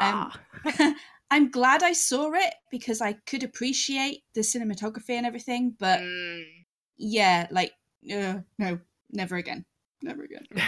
Um, 0.00 0.30
Ah. 0.32 0.40
I'm 1.32 1.50
glad 1.50 1.82
I 1.82 1.92
saw 1.92 2.32
it 2.34 2.54
because 2.70 3.00
I 3.00 3.12
could 3.12 3.44
appreciate 3.44 4.24
the 4.34 4.40
cinematography 4.40 5.10
and 5.10 5.24
everything, 5.24 5.76
but 5.78 6.00
Mm. 6.00 6.59
Yeah, 7.00 7.46
like 7.50 7.72
uh, 8.12 8.38
no, 8.58 8.78
never 9.10 9.36
again, 9.36 9.64
never 10.02 10.22
again. 10.24 10.46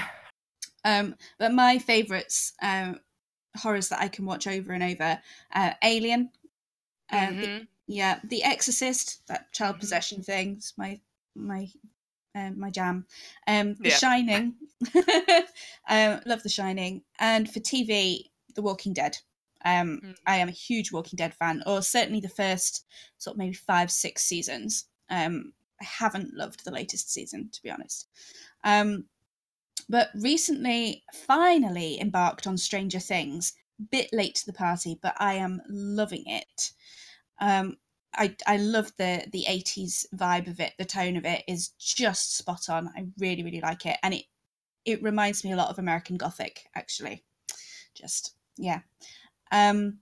Um, 0.85 1.14
but 1.38 1.53
my 1.53 1.79
favourites, 1.79 2.55
um, 2.61 2.99
horrors 3.57 3.88
that 3.90 4.01
I 4.01 4.09
can 4.09 4.25
watch 4.27 4.49
over 4.49 4.73
and 4.73 4.83
over, 4.83 5.21
uh, 5.55 5.71
Alien, 5.85 6.31
uh, 7.11 7.31
the- 7.31 7.47
Mhm. 7.47 7.68
yeah, 7.87 8.18
The 8.25 8.42
Exorcist, 8.42 9.25
that 9.29 9.53
child 9.53 9.77
Mhm. 9.77 9.81
possession 9.81 10.23
thing, 10.25 10.57
is 10.57 10.73
my 10.77 11.01
my 11.37 11.68
um, 12.35 12.59
my 12.59 12.71
jam. 12.71 13.07
Um, 13.47 13.75
the 13.75 13.90
Yeah. 13.90 13.99
Shining, 13.99 14.57
um, 15.88 16.21
love 16.27 16.42
The 16.42 16.49
Shining, 16.49 17.05
and 17.21 17.49
for 17.49 17.61
TV, 17.61 18.33
The 18.55 18.62
Walking 18.62 18.92
Dead. 18.92 19.18
Um, 19.64 20.01
Mm. 20.03 20.16
I 20.27 20.37
am 20.38 20.49
a 20.49 20.53
huge 20.66 20.90
Walking 20.90 21.16
Dead 21.16 21.33
fan, 21.35 21.62
or 21.64 21.81
certainly 21.83 22.21
the 22.21 22.29
first 22.29 22.87
sort 23.18 23.35
of 23.35 23.38
maybe 23.38 23.55
five, 23.55 23.92
six 23.92 24.25
seasons. 24.25 24.87
Um, 25.11 25.53
I 25.83 25.85
haven't 25.85 26.35
loved 26.35 26.64
the 26.64 26.71
latest 26.71 27.12
season, 27.12 27.51
to 27.53 27.62
be 27.62 27.71
honest. 27.71 28.07
Um, 28.62 29.07
but 29.88 30.11
recently, 30.14 31.03
finally 31.27 32.01
embarked 32.01 32.47
on 32.47 32.57
Stranger 32.57 33.01
Things. 33.01 33.55
Bit 33.90 34.11
late 34.12 34.37
to 34.37 34.47
the 34.47 34.53
party, 34.53 34.99
but 35.03 35.14
I 35.18 35.35
am 35.35 35.61
loving 35.68 36.23
it. 36.27 36.71
Um, 37.40 37.79
I 38.14 38.37
I 38.47 38.59
love 38.59 38.92
the 38.97 39.25
the 39.33 39.45
eighties 39.49 40.07
vibe 40.14 40.47
of 40.47 40.61
it. 40.61 40.75
The 40.79 40.85
tone 40.85 41.16
of 41.16 41.25
it 41.25 41.42
is 41.49 41.71
just 41.79 42.37
spot 42.37 42.68
on. 42.68 42.92
I 42.97 43.07
really 43.18 43.42
really 43.42 43.61
like 43.61 43.87
it, 43.87 43.97
and 44.05 44.14
it 44.14 44.27
it 44.85 45.03
reminds 45.03 45.42
me 45.42 45.53
a 45.53 45.57
lot 45.57 45.71
of 45.71 45.81
American 45.81 46.16
Gothic 46.16 46.68
actually. 46.77 47.25
Just 47.95 48.37
yeah. 48.57 48.81
Um, 49.51 49.99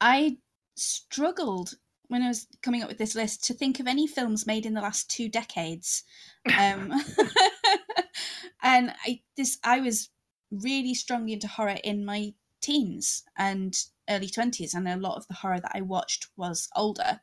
I 0.00 0.38
struggled 0.76 1.74
when 2.08 2.22
I 2.22 2.28
was 2.28 2.46
coming 2.62 2.82
up 2.82 2.88
with 2.88 2.98
this 2.98 3.14
list 3.14 3.44
to 3.44 3.54
think 3.54 3.80
of 3.80 3.86
any 3.86 4.06
films 4.06 4.46
made 4.46 4.66
in 4.66 4.74
the 4.74 4.80
last 4.80 5.10
two 5.10 5.28
decades. 5.28 6.04
Um, 6.58 6.92
and 8.62 8.94
I 9.04 9.20
this 9.36 9.58
I 9.62 9.80
was 9.80 10.08
really 10.50 10.94
strongly 10.94 11.34
into 11.34 11.46
horror 11.46 11.78
in 11.84 12.06
my 12.06 12.32
teens 12.62 13.24
and 13.36 13.76
early 14.08 14.28
20s 14.28 14.74
and 14.74 14.88
a 14.88 14.96
lot 14.96 15.16
of 15.16 15.26
the 15.28 15.34
horror 15.34 15.60
that 15.60 15.72
I 15.74 15.82
watched 15.82 16.28
was 16.36 16.68
older. 16.74 17.20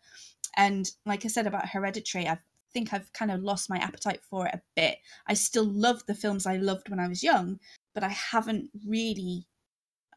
And 0.56 0.91
like 1.06 1.26
I 1.26 1.30
said 1.30 1.48
about 1.48 1.69
Hereditary, 1.69 2.28
I 2.28 2.38
think 2.74 2.93
I've 2.93 3.12
kind 3.13 3.32
of 3.32 3.41
lost 3.41 3.69
my 3.69 3.78
appetite 3.78 4.21
for 4.30 4.45
it 4.48 4.54
a 4.54 4.62
bit. 4.76 5.00
I 5.28 5.34
still 5.34 5.65
love 5.65 6.06
the 6.06 6.13
films 6.13 6.45
I 6.45 6.58
loved 6.58 6.89
when 6.89 7.00
I 7.00 7.08
was 7.08 7.24
young, 7.24 7.60
but 7.93 8.04
I 8.04 8.10
haven't 8.10 8.69
really 8.86 9.48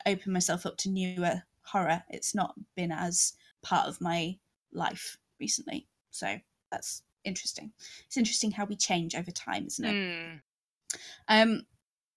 opened 0.04 0.34
myself 0.34 0.66
up 0.66 0.76
to 0.78 0.90
newer 0.90 1.42
horror. 1.62 2.02
It's 2.10 2.34
not 2.34 2.54
been 2.76 2.92
as 2.92 3.32
part 3.62 3.86
of 3.86 4.00
my 4.00 4.36
life 4.72 5.18
recently. 5.40 5.86
So 6.10 6.36
that's 6.70 7.02
interesting. 7.24 7.72
It's 8.06 8.16
interesting 8.16 8.50
how 8.50 8.64
we 8.64 8.76
change 8.76 9.14
over 9.14 9.30
time, 9.30 9.66
isn't 9.66 9.84
it? 9.84 9.92
Mm. 9.92 10.40
Um, 11.28 11.62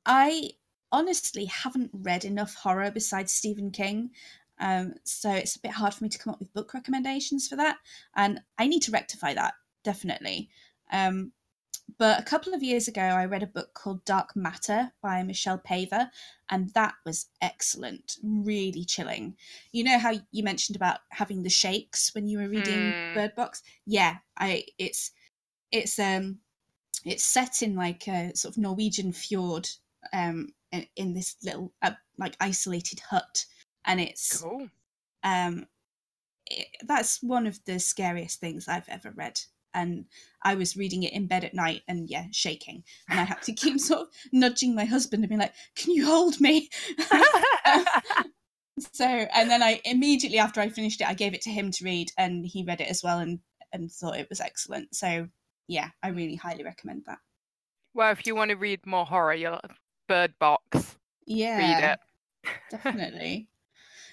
I 0.06 0.52
honestly 0.92 1.46
haven't 1.46 1.92
read 1.94 2.26
enough 2.26 2.56
horror 2.56 2.92
besides 2.92 3.32
Stephen 3.32 3.72
King. 3.72 4.12
Um, 4.60 4.94
so 5.04 5.32
it's 5.32 5.56
a 5.56 5.62
bit 5.62 5.72
hard 5.72 5.94
for 5.94 6.04
me 6.04 6.10
to 6.10 6.20
come 6.20 6.34
up 6.34 6.40
with 6.40 6.54
book 6.54 6.74
recommendations 6.74 7.48
for 7.48 7.56
that. 7.56 7.78
And 8.16 8.42
I 8.58 8.68
need 8.68 8.82
to 8.84 8.92
rectify 8.92 9.34
that, 9.34 9.54
definitely. 9.84 10.50
Um, 10.92 11.32
but 11.98 12.20
a 12.20 12.24
couple 12.24 12.54
of 12.54 12.64
years 12.64 12.88
ago, 12.88 13.02
I 13.02 13.26
read 13.26 13.44
a 13.44 13.48
book 13.48 13.74
called 13.74 14.06
Dark 14.06 14.36
Matter 14.36 14.92
by 15.02 15.24
Michelle 15.24 15.58
Paver, 15.60 16.10
and 16.50 16.70
that 16.72 16.94
was 17.06 17.28
excellent, 17.42 18.18
really 18.24 18.86
chilling. 18.86 19.36
You 19.72 19.84
know 19.84 19.98
how 20.00 20.14
you 20.32 20.44
mentioned 20.44 20.76
about 20.76 21.00
having 21.10 21.44
the 21.44 21.50
shakes 21.50 22.14
when 22.14 22.28
you 22.28 22.38
were 22.40 22.50
reading 22.50 22.94
Mm. 22.94 23.14
Bird 23.16 23.36
Box? 23.36 23.64
Yeah, 23.86 24.18
I 24.38 24.66
it's 24.78 25.12
it's 25.72 25.98
um 26.00 26.40
it's 27.06 27.24
set 27.24 27.62
in 27.62 27.76
like 27.76 28.08
a 28.08 28.36
sort 28.36 28.56
of 28.56 28.62
Norwegian 28.62 29.12
fjord, 29.12 29.68
um, 30.14 30.50
in, 30.72 30.88
in 30.96 31.14
this 31.14 31.36
little 31.44 31.74
uh, 31.82 31.92
like 32.18 32.36
isolated 32.40 33.00
hut, 33.00 33.46
and 33.86 34.00
it's 34.00 34.42
Cool. 34.42 34.70
um, 35.24 35.66
it, 36.46 36.68
that's 36.84 37.22
one 37.24 37.48
of 37.48 37.64
the 37.66 37.80
scariest 37.80 38.40
things 38.40 38.68
I've 38.68 38.90
ever 38.90 39.12
read. 39.12 39.42
And 39.74 40.06
I 40.44 40.56
was 40.56 40.76
reading 40.78 41.04
it 41.04 41.14
in 41.14 41.28
bed 41.28 41.44
at 41.44 41.54
night, 41.54 41.82
and 41.88 42.10
yeah, 42.10 42.26
shaking, 42.32 42.84
and 43.10 43.20
I 43.20 43.24
had 43.24 43.42
to 43.44 43.54
keep 43.54 43.80
sort 43.80 44.02
of 44.02 44.08
nudging 44.32 44.76
my 44.76 44.86
husband 44.86 45.24
and 45.24 45.30
be 45.30 45.38
like, 45.38 45.54
"Can 45.76 45.94
you 45.94 46.06
hold 46.06 46.40
me?" 46.40 46.70
so, 48.94 49.06
and 49.06 49.50
then 49.50 49.62
I 49.64 49.82
immediately 49.86 50.40
after 50.40 50.62
I 50.62 50.70
finished 50.70 51.02
it, 51.02 51.08
I 51.08 51.14
gave 51.14 51.34
it 51.34 51.42
to 51.42 51.50
him 51.50 51.72
to 51.72 51.86
read, 51.86 52.12
and 52.18 52.46
he 52.46 52.64
read 52.64 52.82
it 52.82 52.90
as 52.90 53.04
well, 53.04 53.20
and 53.20 53.40
and 53.74 53.92
thought 53.92 54.18
it 54.18 54.30
was 54.30 54.42
excellent. 54.42 54.96
So, 54.96 55.30
yeah, 55.68 55.90
I 56.04 56.10
really 56.10 56.36
highly 56.36 56.64
recommend 56.64 57.04
that. 57.08 57.20
well, 57.94 58.12
if 58.12 58.26
you 58.26 58.36
want 58.36 58.50
to 58.52 58.58
read 58.58 58.86
more 58.86 59.06
horror, 59.06 59.34
you'll 59.34 59.60
Bird 60.08 60.34
Box 60.40 60.98
Yeah, 61.26 61.58
read 61.58 61.84
it. 61.92 62.00
definitely. 62.72 63.48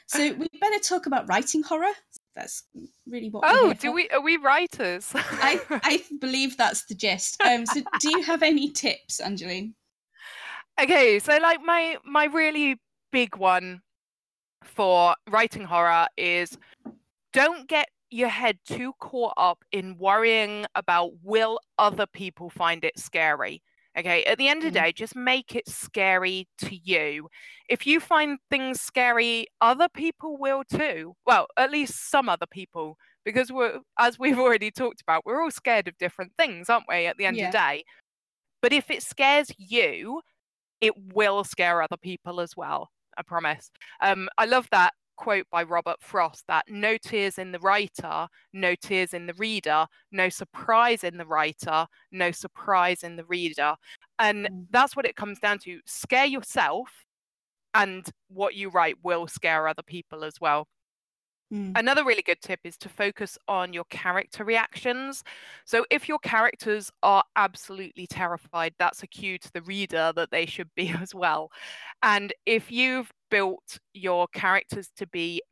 So 0.06 0.32
we 0.34 0.48
better 0.60 0.78
talk 0.78 1.06
about 1.06 1.28
writing 1.28 1.62
horror. 1.62 1.92
That's 2.38 2.62
really 3.08 3.30
what. 3.30 3.42
Oh, 3.44 3.72
do 3.72 3.88
for. 3.88 3.92
we 3.92 4.08
are 4.10 4.22
we 4.22 4.36
writers? 4.36 5.10
I 5.14 5.60
I 5.70 6.04
believe 6.20 6.56
that's 6.56 6.84
the 6.86 6.94
gist. 6.94 7.42
Um, 7.42 7.66
so 7.66 7.82
do 7.98 8.10
you 8.10 8.22
have 8.22 8.44
any 8.44 8.70
tips, 8.70 9.18
Angeline? 9.20 9.74
okay, 10.80 11.18
so 11.18 11.36
like 11.38 11.60
my 11.64 11.96
my 12.04 12.26
really 12.26 12.76
big 13.10 13.36
one 13.36 13.80
for 14.62 15.16
writing 15.28 15.64
horror 15.64 16.06
is 16.16 16.56
don't 17.32 17.68
get 17.68 17.88
your 18.10 18.28
head 18.28 18.58
too 18.64 18.92
caught 19.00 19.34
up 19.36 19.64
in 19.72 19.98
worrying 19.98 20.64
about 20.76 21.10
will 21.24 21.58
other 21.76 22.06
people 22.06 22.50
find 22.50 22.84
it 22.84 22.96
scary. 22.98 23.62
Okay, 23.98 24.24
at 24.26 24.38
the 24.38 24.46
end 24.48 24.62
of 24.62 24.72
the 24.72 24.78
Mm. 24.78 24.84
day, 24.84 24.92
just 24.92 25.16
make 25.16 25.56
it 25.56 25.68
scary 25.68 26.46
to 26.58 26.76
you. 26.76 27.28
If 27.68 27.84
you 27.84 27.98
find 27.98 28.38
things 28.48 28.80
scary, 28.80 29.48
other 29.60 29.88
people 29.88 30.36
will 30.38 30.62
too. 30.62 31.16
Well, 31.26 31.48
at 31.56 31.72
least 31.72 32.08
some 32.08 32.28
other 32.28 32.46
people, 32.46 32.96
because 33.24 33.50
we're, 33.50 33.80
as 33.98 34.16
we've 34.18 34.38
already 34.38 34.70
talked 34.70 35.00
about, 35.00 35.26
we're 35.26 35.42
all 35.42 35.50
scared 35.50 35.88
of 35.88 35.98
different 35.98 36.32
things, 36.38 36.70
aren't 36.70 36.86
we, 36.88 37.06
at 37.06 37.16
the 37.16 37.26
end 37.26 37.40
of 37.40 37.46
the 37.50 37.58
day? 37.58 37.84
But 38.62 38.72
if 38.72 38.88
it 38.90 39.02
scares 39.02 39.50
you, 39.58 40.20
it 40.80 40.94
will 41.12 41.42
scare 41.42 41.82
other 41.82 41.96
people 41.96 42.40
as 42.40 42.56
well. 42.56 42.90
I 43.16 43.22
promise. 43.22 43.68
Um, 44.00 44.28
I 44.38 44.44
love 44.44 44.68
that 44.70 44.92
quote 45.18 45.46
by 45.50 45.64
Robert 45.64 46.00
Frost 46.00 46.44
that 46.48 46.64
no 46.68 46.96
tears 46.96 47.38
in 47.38 47.52
the 47.52 47.58
writer, 47.58 48.28
no 48.52 48.74
tears 48.76 49.12
in 49.12 49.26
the 49.26 49.34
reader, 49.34 49.86
no 50.12 50.28
surprise 50.30 51.04
in 51.04 51.18
the 51.18 51.26
writer, 51.26 51.86
no 52.12 52.30
surprise 52.30 53.02
in 53.02 53.16
the 53.16 53.24
reader. 53.24 53.74
And 54.18 54.46
Mm. 54.46 54.66
that's 54.70 54.96
what 54.96 55.04
it 55.06 55.16
comes 55.16 55.38
down 55.40 55.58
to. 55.60 55.80
Scare 55.86 56.26
yourself, 56.26 56.88
and 57.74 58.06
what 58.28 58.54
you 58.54 58.70
write 58.70 58.96
will 59.02 59.26
scare 59.28 59.68
other 59.68 59.82
people 59.82 60.24
as 60.24 60.40
well. 60.40 60.66
Mm. 61.52 61.72
Another 61.76 62.04
really 62.04 62.22
good 62.22 62.40
tip 62.42 62.60
is 62.64 62.76
to 62.78 62.88
focus 62.88 63.38
on 63.48 63.72
your 63.72 63.84
character 63.84 64.44
reactions. 64.44 65.22
So, 65.64 65.86
if 65.90 66.08
your 66.08 66.18
characters 66.18 66.90
are 67.02 67.24
absolutely 67.36 68.06
terrified, 68.06 68.74
that's 68.78 69.02
a 69.02 69.06
cue 69.06 69.38
to 69.38 69.50
the 69.52 69.62
reader 69.62 70.12
that 70.16 70.30
they 70.30 70.44
should 70.46 70.68
be 70.74 70.88
as 71.00 71.14
well. 71.14 71.50
And 72.02 72.32
if 72.46 72.70
you've 72.70 73.10
built 73.30 73.78
your 73.94 74.26
characters 74.28 74.90
to 74.96 75.06
be 75.06 75.42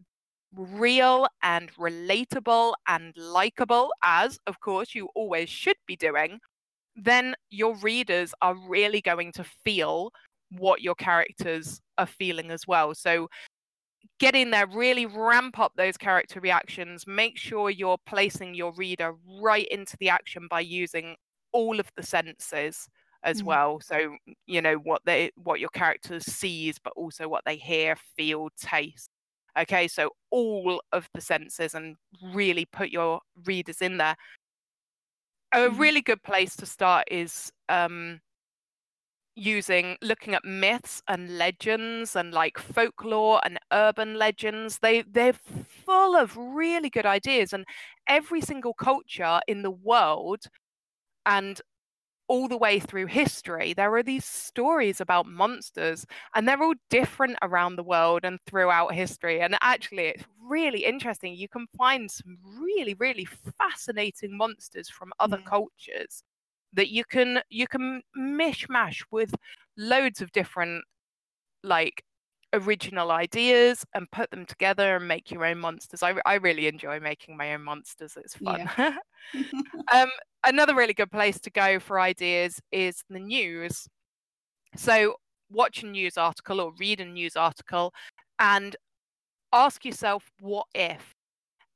real 0.54 1.28
and 1.42 1.72
relatable 1.76 2.74
and 2.88 3.14
likable, 3.16 3.92
as 4.02 4.38
of 4.46 4.60
course 4.60 4.94
you 4.94 5.08
always 5.14 5.48
should 5.50 5.76
be 5.86 5.96
doing, 5.96 6.40
then 6.96 7.34
your 7.50 7.76
readers 7.76 8.34
are 8.42 8.56
really 8.68 9.00
going 9.00 9.32
to 9.32 9.44
feel 9.44 10.10
what 10.50 10.80
your 10.82 10.94
characters 10.94 11.80
are 11.98 12.06
feeling 12.06 12.50
as 12.50 12.66
well. 12.66 12.94
So, 12.94 13.28
get 14.18 14.34
in 14.36 14.50
there, 14.50 14.66
really 14.66 15.06
ramp 15.06 15.58
up 15.58 15.72
those 15.76 15.96
character 15.96 16.40
reactions. 16.40 17.06
Make 17.06 17.38
sure 17.38 17.70
you're 17.70 17.98
placing 18.06 18.54
your 18.54 18.72
reader 18.74 19.14
right 19.42 19.66
into 19.68 19.96
the 19.98 20.08
action 20.10 20.48
by 20.48 20.60
using 20.60 21.16
all 21.52 21.80
of 21.80 21.90
the 21.96 22.02
senses 22.02 22.88
as 23.22 23.42
Mm. 23.42 23.44
well. 23.44 23.80
So, 23.80 24.16
you 24.46 24.62
know, 24.62 24.76
what 24.76 25.02
they 25.04 25.30
what 25.36 25.60
your 25.60 25.70
characters 25.70 26.24
sees, 26.26 26.78
but 26.78 26.92
also 26.96 27.28
what 27.28 27.44
they 27.46 27.56
hear, 27.56 27.96
feel, 28.16 28.50
taste. 28.56 29.10
Okay, 29.58 29.88
so 29.88 30.10
all 30.30 30.82
of 30.92 31.08
the 31.14 31.20
senses 31.20 31.74
and 31.74 31.96
really 32.22 32.66
put 32.66 32.90
your 32.90 33.20
readers 33.46 33.80
in 33.82 33.96
there. 33.96 34.16
A 35.52 35.68
Mhm. 35.68 35.70
really 35.70 36.02
good 36.02 36.22
place 36.22 36.56
to 36.56 36.66
start 36.66 37.08
is 37.10 37.52
um 37.68 38.20
using 39.36 39.96
looking 40.02 40.34
at 40.34 40.44
myths 40.44 41.02
and 41.08 41.38
legends 41.38 42.16
and 42.16 42.32
like 42.34 42.58
folklore 42.58 43.40
and 43.44 43.58
urban 43.72 44.16
legends. 44.16 44.78
They 44.80 45.02
they're 45.02 45.34
full 45.34 46.16
of 46.16 46.36
really 46.36 46.90
good 46.90 47.06
ideas 47.06 47.52
and 47.52 47.64
every 48.08 48.40
single 48.40 48.74
culture 48.74 49.40
in 49.48 49.62
the 49.62 49.70
world 49.70 50.46
and 51.26 51.60
all 52.28 52.48
the 52.48 52.56
way 52.58 52.80
through 52.80 53.06
history 53.06 53.74
there 53.74 53.94
are 53.94 54.02
these 54.02 54.24
stories 54.24 55.00
about 55.00 55.26
monsters 55.26 56.06
and 56.34 56.48
they're 56.48 56.62
all 56.62 56.74
different 56.90 57.36
around 57.42 57.76
the 57.76 57.84
world 57.84 58.22
and 58.24 58.38
throughout 58.46 58.94
history. 58.94 59.40
And 59.42 59.56
actually 59.62 60.06
it's 60.08 60.24
really 60.42 60.84
interesting. 60.84 61.34
You 61.34 61.48
can 61.48 61.66
find 61.78 62.10
some 62.10 62.38
really 62.60 62.94
really 62.94 63.26
fascinating 63.58 64.36
monsters 64.36 64.88
from 64.90 65.12
other 65.20 65.38
Yeah. 65.38 65.46
cultures 65.46 66.24
that 66.76 66.90
you 66.90 67.04
can 67.04 67.40
you 67.50 67.66
can 67.66 68.02
mishmash 68.16 69.02
with 69.10 69.34
loads 69.76 70.20
of 70.20 70.30
different 70.32 70.84
like 71.62 72.02
original 72.52 73.10
ideas 73.10 73.84
and 73.94 74.10
put 74.12 74.30
them 74.30 74.46
together 74.46 74.96
and 74.96 75.08
make 75.08 75.30
your 75.30 75.44
own 75.44 75.58
monsters 75.58 76.02
i, 76.02 76.14
I 76.24 76.34
really 76.34 76.68
enjoy 76.68 77.00
making 77.00 77.36
my 77.36 77.52
own 77.54 77.62
monsters 77.62 78.16
it's 78.16 78.36
fun 78.36 78.70
um, 79.92 80.08
another 80.46 80.74
really 80.74 80.94
good 80.94 81.10
place 81.10 81.40
to 81.40 81.50
go 81.50 81.78
for 81.78 82.00
ideas 82.00 82.60
is 82.72 83.02
the 83.10 83.18
news. 83.18 83.86
So, 84.76 85.16
watch 85.50 85.82
a 85.82 85.86
news 85.86 86.16
article 86.16 86.60
or 86.60 86.72
read 86.78 87.00
a 87.00 87.04
news 87.04 87.36
article 87.36 87.92
and 88.38 88.76
ask 89.52 89.84
yourself, 89.84 90.24
what 90.40 90.66
if? 90.74 91.14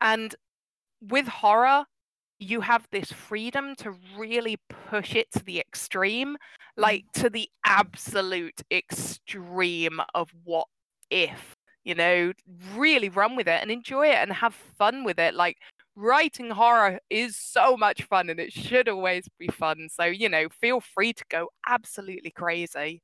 And 0.01 0.35
with 1.01 1.29
horror, 1.29 1.85
you 2.41 2.61
have 2.63 2.89
this 2.91 3.13
freedom 3.13 3.77
to 3.77 3.93
really 4.17 4.57
push 4.69 5.15
it 5.15 5.31
to 5.33 5.45
the 5.45 5.61
extreme, 5.61 6.37
like 6.77 7.05
to 7.15 7.31
the 7.31 7.49
absolute 7.65 8.63
extreme 8.73 10.01
of 10.15 10.31
what 10.45 10.67
if, 11.11 11.55
you 11.85 11.95
know, 11.95 12.33
really 12.75 13.09
run 13.09 13.37
with 13.37 13.49
it 13.49 13.61
and 13.63 13.71
enjoy 13.71 14.09
it 14.09 14.17
and 14.17 14.33
have 14.33 14.55
fun 14.55 15.05
with 15.05 15.19
it. 15.19 15.35
Like, 15.35 15.59
writing 15.97 16.51
horror 16.51 17.01
is 17.11 17.37
so 17.37 17.77
much 17.77 18.03
fun 18.05 18.31
and 18.31 18.41
it 18.41 18.53
should 18.53 18.89
always 18.89 19.29
be 19.39 19.49
fun. 19.49 19.89
So, 19.91 20.05
you 20.05 20.29
know, 20.29 20.49
feel 20.49 20.81
free 20.81 21.13
to 21.13 21.25
go 21.29 21.51
absolutely 21.67 22.31
crazy. 22.31 23.03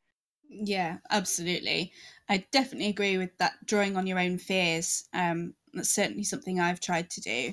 Yeah, 0.49 0.99
absolutely. 1.11 1.93
I 2.29 2.47
definitely 2.53 2.89
agree 2.89 3.19
with 3.19 3.37
that 3.39 3.55
drawing 3.67 3.97
on 3.97 4.07
your 4.07 4.19
own 4.19 4.39
fears. 4.39 5.09
Um, 5.13 5.55
that's 5.77 5.95
certainly 5.95 6.25
something 6.25 6.59
I've 6.59 6.81
tried 6.81 7.11
to 7.11 7.21
do. 7.21 7.53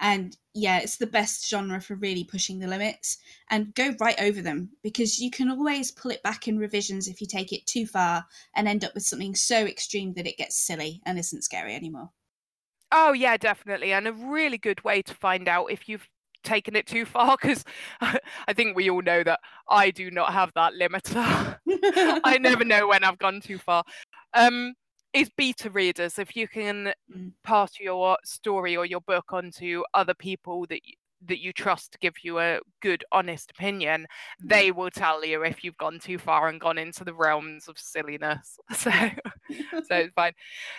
And 0.00 0.36
yeah, 0.54 0.78
it's 0.78 0.96
the 0.96 1.06
best 1.06 1.48
genre 1.48 1.80
for 1.80 1.94
really 1.94 2.24
pushing 2.24 2.58
the 2.58 2.66
limits 2.66 3.18
and 3.50 3.74
go 3.74 3.94
right 4.00 4.20
over 4.20 4.42
them 4.42 4.70
because 4.82 5.20
you 5.20 5.30
can 5.30 5.50
always 5.50 5.90
pull 5.90 6.10
it 6.10 6.22
back 6.22 6.48
in 6.48 6.58
revisions 6.58 7.08
if 7.08 7.20
you 7.20 7.26
take 7.26 7.52
it 7.52 7.66
too 7.66 7.86
far 7.86 8.24
and 8.54 8.66
end 8.66 8.84
up 8.84 8.94
with 8.94 9.04
something 9.04 9.34
so 9.34 9.64
extreme 9.66 10.14
that 10.14 10.26
it 10.26 10.36
gets 10.36 10.56
silly 10.56 11.00
and 11.06 11.18
isn't 11.18 11.44
scary 11.44 11.74
anymore. 11.74 12.10
Oh, 12.90 13.12
yeah, 13.12 13.36
definitely. 13.36 13.92
And 13.92 14.06
a 14.06 14.12
really 14.12 14.58
good 14.58 14.82
way 14.84 15.02
to 15.02 15.14
find 15.14 15.48
out 15.48 15.66
if 15.66 15.88
you've 15.88 16.08
taken 16.44 16.76
it 16.76 16.86
too 16.86 17.04
far, 17.04 17.36
because 17.40 17.64
I 18.00 18.52
think 18.52 18.76
we 18.76 18.90
all 18.90 19.02
know 19.02 19.24
that 19.24 19.40
I 19.68 19.90
do 19.90 20.10
not 20.10 20.32
have 20.32 20.52
that 20.54 20.74
limiter. 20.74 21.58
I 22.24 22.38
never 22.38 22.64
know 22.64 22.86
when 22.88 23.02
I've 23.02 23.18
gone 23.18 23.40
too 23.40 23.58
far. 23.58 23.82
Um, 24.34 24.74
is 25.14 25.30
beta 25.36 25.70
readers. 25.70 26.18
If 26.18 26.36
you 26.36 26.48
can 26.48 26.92
Mm. 27.10 27.32
pass 27.44 27.78
your 27.80 28.18
story 28.24 28.76
or 28.76 28.84
your 28.84 29.00
book 29.00 29.32
onto 29.32 29.82
other 29.94 30.14
people 30.14 30.66
that 30.66 30.84
you, 30.84 30.94
that 31.26 31.38
you 31.40 31.52
trust 31.52 31.92
to 31.92 31.98
give 31.98 32.16
you 32.22 32.38
a 32.38 32.60
good, 32.82 33.02
honest 33.12 33.50
opinion, 33.50 34.06
they 34.42 34.70
will 34.72 34.90
tell 34.90 35.24
you 35.24 35.42
if 35.42 35.64
you've 35.64 35.76
gone 35.78 35.98
too 35.98 36.18
far 36.18 36.48
and 36.48 36.60
gone 36.60 36.76
into 36.76 37.04
the 37.04 37.14
realms 37.14 37.68
of 37.68 37.78
silliness. 37.78 38.58
So, 38.74 38.90
so 39.86 39.94
it's 39.96 40.12
fine. 40.14 40.32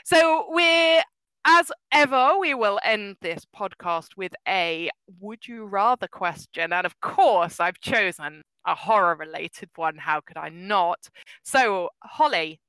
So 0.04 0.46
we're 0.50 1.02
as 1.48 1.72
ever, 1.92 2.38
we 2.40 2.54
will 2.56 2.80
end 2.84 3.18
this 3.22 3.46
podcast 3.56 4.18
with 4.18 4.34
a 4.48 4.90
would 5.20 5.48
you 5.48 5.66
rather 5.66 6.08
question. 6.08 6.74
And 6.74 6.86
of 6.86 7.00
course, 7.02 7.60
I've 7.60 7.80
chosen 7.80 8.42
a 8.66 8.74
horror 8.76 9.16
related 9.16 9.70
one. 9.76 9.96
How 9.98 10.22
could 10.22 10.38
I 10.38 10.50
not? 10.50 11.08
So, 11.44 11.90
Holly, 12.04 12.60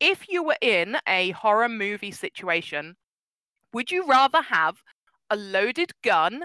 if 0.00 0.28
you 0.28 0.42
were 0.42 0.58
in 0.60 0.98
a 1.06 1.30
horror 1.32 1.68
movie 1.68 2.10
situation, 2.12 2.96
would 3.72 3.90
you 3.92 4.06
rather 4.06 4.42
have 4.42 4.82
a 5.30 5.36
loaded 5.36 5.92
gun 6.02 6.44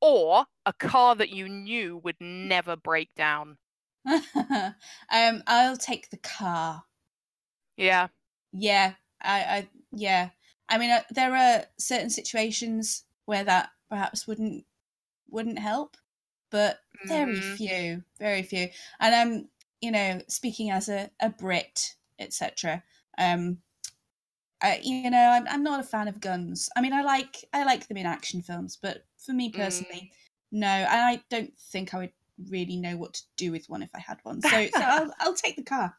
or 0.00 0.46
a 0.64 0.72
car 0.72 1.14
that 1.14 1.28
you 1.28 1.46
knew 1.50 1.98
would 1.98 2.18
never 2.18 2.76
break 2.76 3.14
down? 3.14 3.58
um, 4.06 5.42
I'll 5.46 5.76
take 5.76 6.10
the 6.10 6.16
car. 6.16 6.84
Yeah. 7.76 8.08
Yeah, 8.52 8.94
I, 9.20 9.40
I 9.44 9.70
yeah. 9.92 10.30
I 10.68 10.78
mean, 10.78 10.90
uh, 10.90 11.02
there 11.10 11.34
are 11.34 11.66
certain 11.78 12.10
situations 12.10 13.04
where 13.24 13.44
that 13.44 13.70
perhaps 13.88 14.26
wouldn't 14.26 14.66
wouldn't 15.30 15.60
help, 15.60 15.98
but 16.50 16.80
very 17.04 17.40
Mhm. 17.40 17.42
few, 17.42 18.04
very 18.20 18.44
few. 18.44 18.70
And 19.00 19.16
I'm, 19.16 19.50
you 19.82 19.92
know, 19.92 20.22
speaking 20.28 20.70
as 20.72 20.90
a, 20.90 21.10
a 21.20 21.30
Brit, 21.30 21.95
etc. 22.18 22.82
Um, 23.18 23.58
I, 24.62 24.80
you 24.82 25.10
know, 25.10 25.18
I'm, 25.18 25.46
I'm 25.48 25.62
not 25.62 25.80
a 25.80 25.84
fan 25.84 26.08
of 26.08 26.20
guns. 26.20 26.68
I 26.76 26.80
mean, 26.80 26.92
I 26.92 27.02
like 27.02 27.44
I 27.52 27.64
like 27.64 27.88
them 27.88 27.98
in 27.98 28.06
action 28.06 28.40
films, 28.42 28.78
but 28.80 29.04
for 29.18 29.32
me 29.32 29.50
personally, 29.50 30.10
no. 30.50 30.66
And 30.66 31.00
I 31.00 31.22
don't 31.30 31.52
think 31.58 31.92
I 31.92 31.98
would 31.98 32.12
really 32.50 32.76
know 32.76 32.96
what 32.96 33.14
to 33.14 33.22
do 33.36 33.52
with 33.52 33.68
one 33.68 33.82
if 33.82 33.90
I 33.94 34.00
had 34.00 34.18
one. 34.22 34.40
So, 34.40 34.66
so 34.66 34.70
I'll, 34.82 35.14
I'll 35.20 35.34
take 35.34 35.56
the 35.56 35.62
car. 35.62 35.94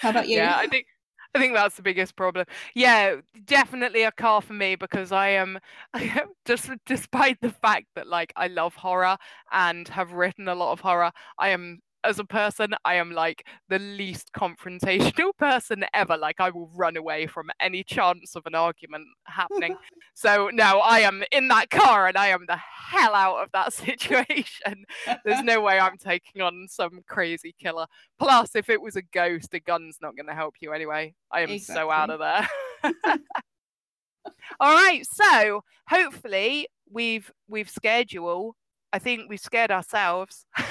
How 0.00 0.10
about 0.10 0.28
you? 0.28 0.36
Yeah, 0.36 0.56
I 0.56 0.66
think 0.68 0.86
I 1.34 1.38
think 1.38 1.54
that's 1.54 1.76
the 1.76 1.82
biggest 1.82 2.16
problem. 2.16 2.46
Yeah, 2.74 3.16
definitely 3.44 4.02
a 4.04 4.12
car 4.12 4.40
for 4.40 4.54
me 4.54 4.76
because 4.76 5.12
I 5.12 5.30
am 5.30 5.58
just 6.46 6.70
despite 6.86 7.40
the 7.40 7.50
fact 7.50 7.86
that 7.96 8.06
like 8.06 8.32
I 8.36 8.46
love 8.48 8.74
horror 8.76 9.16
and 9.52 9.86
have 9.88 10.12
written 10.12 10.48
a 10.48 10.54
lot 10.54 10.72
of 10.72 10.80
horror, 10.80 11.12
I 11.38 11.50
am 11.50 11.80
as 12.04 12.18
a 12.18 12.24
person, 12.24 12.74
I 12.84 12.94
am 12.94 13.12
like 13.12 13.46
the 13.68 13.78
least 13.78 14.30
confrontational 14.32 15.30
person 15.38 15.84
ever. 15.94 16.16
Like 16.16 16.40
I 16.40 16.50
will 16.50 16.70
run 16.74 16.96
away 16.96 17.26
from 17.26 17.50
any 17.60 17.82
chance 17.82 18.36
of 18.36 18.46
an 18.46 18.54
argument 18.54 19.06
happening. 19.24 19.76
so 20.14 20.50
no, 20.52 20.80
I 20.80 21.00
am 21.00 21.22
in 21.32 21.48
that 21.48 21.70
car 21.70 22.06
and 22.06 22.16
I 22.16 22.28
am 22.28 22.44
the 22.46 22.56
hell 22.56 23.14
out 23.14 23.42
of 23.42 23.52
that 23.52 23.72
situation. 23.74 24.84
There's 25.24 25.42
no 25.42 25.60
way 25.60 25.78
I'm 25.78 25.98
taking 25.98 26.42
on 26.42 26.66
some 26.68 27.00
crazy 27.08 27.54
killer. 27.58 27.86
Plus, 28.18 28.54
if 28.54 28.70
it 28.70 28.80
was 28.80 28.96
a 28.96 29.02
ghost, 29.02 29.54
a 29.54 29.60
gun's 29.60 29.98
not 30.00 30.16
going 30.16 30.28
to 30.28 30.34
help 30.34 30.54
you 30.60 30.72
anyway. 30.72 31.14
I 31.30 31.40
am 31.40 31.50
exactly. 31.50 31.82
so 31.82 31.90
out 31.90 32.10
of 32.10 32.20
there. 32.20 32.48
All 34.60 34.74
right, 34.74 35.02
so 35.04 35.62
hopefully 35.88 36.68
we've 36.90 37.30
we've 37.48 37.70
scared 37.70 38.12
you 38.12 38.26
all. 38.26 38.54
I 38.92 38.98
think 38.98 39.28
we've 39.28 39.40
scared 39.40 39.70
ourselves. 39.70 40.46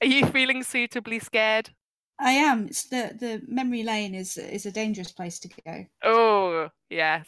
Are 0.00 0.06
you 0.06 0.26
feeling 0.26 0.62
suitably 0.62 1.18
scared? 1.18 1.70
I 2.18 2.32
am. 2.32 2.66
It's 2.66 2.88
the 2.88 3.16
the 3.18 3.42
memory 3.48 3.82
lane 3.82 4.14
is 4.14 4.36
is 4.36 4.66
a 4.66 4.70
dangerous 4.70 5.12
place 5.12 5.38
to 5.40 5.48
go. 5.48 5.86
Oh 6.04 6.68
yes. 6.88 7.26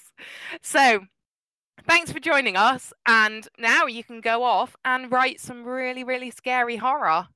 So 0.63 1.01
thanks 1.89 2.13
for 2.13 2.21
joining 2.21 2.57
us, 2.57 2.93
and 3.07 3.49
now 3.59 3.87
you 3.87 4.05
can 4.05 4.21
go 4.21 4.45
off 4.45 4.77
and 4.85 5.11
write 5.11 5.41
some 5.41 5.65
really 5.65 6.05
really 6.05 6.31
scary 6.31 6.77
horror. 6.77 7.29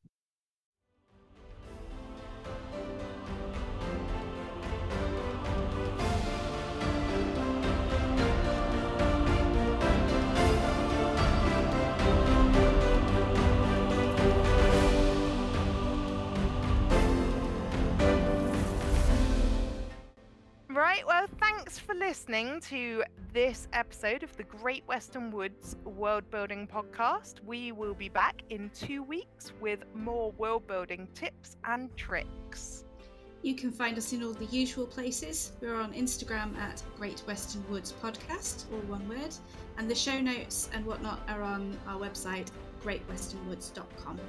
Right, 20.78 21.04
well, 21.04 21.26
thanks 21.40 21.76
for 21.76 21.92
listening 21.92 22.60
to 22.68 23.02
this 23.32 23.66
episode 23.72 24.22
of 24.22 24.36
the 24.36 24.44
Great 24.44 24.86
Western 24.86 25.32
Woods 25.32 25.74
World 25.84 26.30
Building 26.30 26.68
Podcast. 26.68 27.42
We 27.44 27.72
will 27.72 27.94
be 27.94 28.08
back 28.08 28.42
in 28.50 28.70
two 28.70 29.02
weeks 29.02 29.52
with 29.60 29.80
more 29.92 30.30
world 30.38 30.68
building 30.68 31.08
tips 31.14 31.56
and 31.64 31.90
tricks. 31.96 32.84
You 33.42 33.56
can 33.56 33.72
find 33.72 33.98
us 33.98 34.12
in 34.12 34.22
all 34.22 34.34
the 34.34 34.44
usual 34.44 34.86
places. 34.86 35.50
We're 35.60 35.74
on 35.74 35.92
Instagram 35.94 36.56
at 36.56 36.80
Great 36.96 37.18
Western 37.26 37.68
Woods 37.68 37.92
Podcast, 38.00 38.66
all 38.72 38.78
one 38.82 39.08
word, 39.08 39.34
and 39.78 39.90
the 39.90 39.96
show 39.96 40.20
notes 40.20 40.70
and 40.72 40.86
whatnot 40.86 41.18
are 41.28 41.42
on 41.42 41.76
our 41.88 41.98
website, 41.98 42.52
greatwesternwoods.com. 42.84 44.20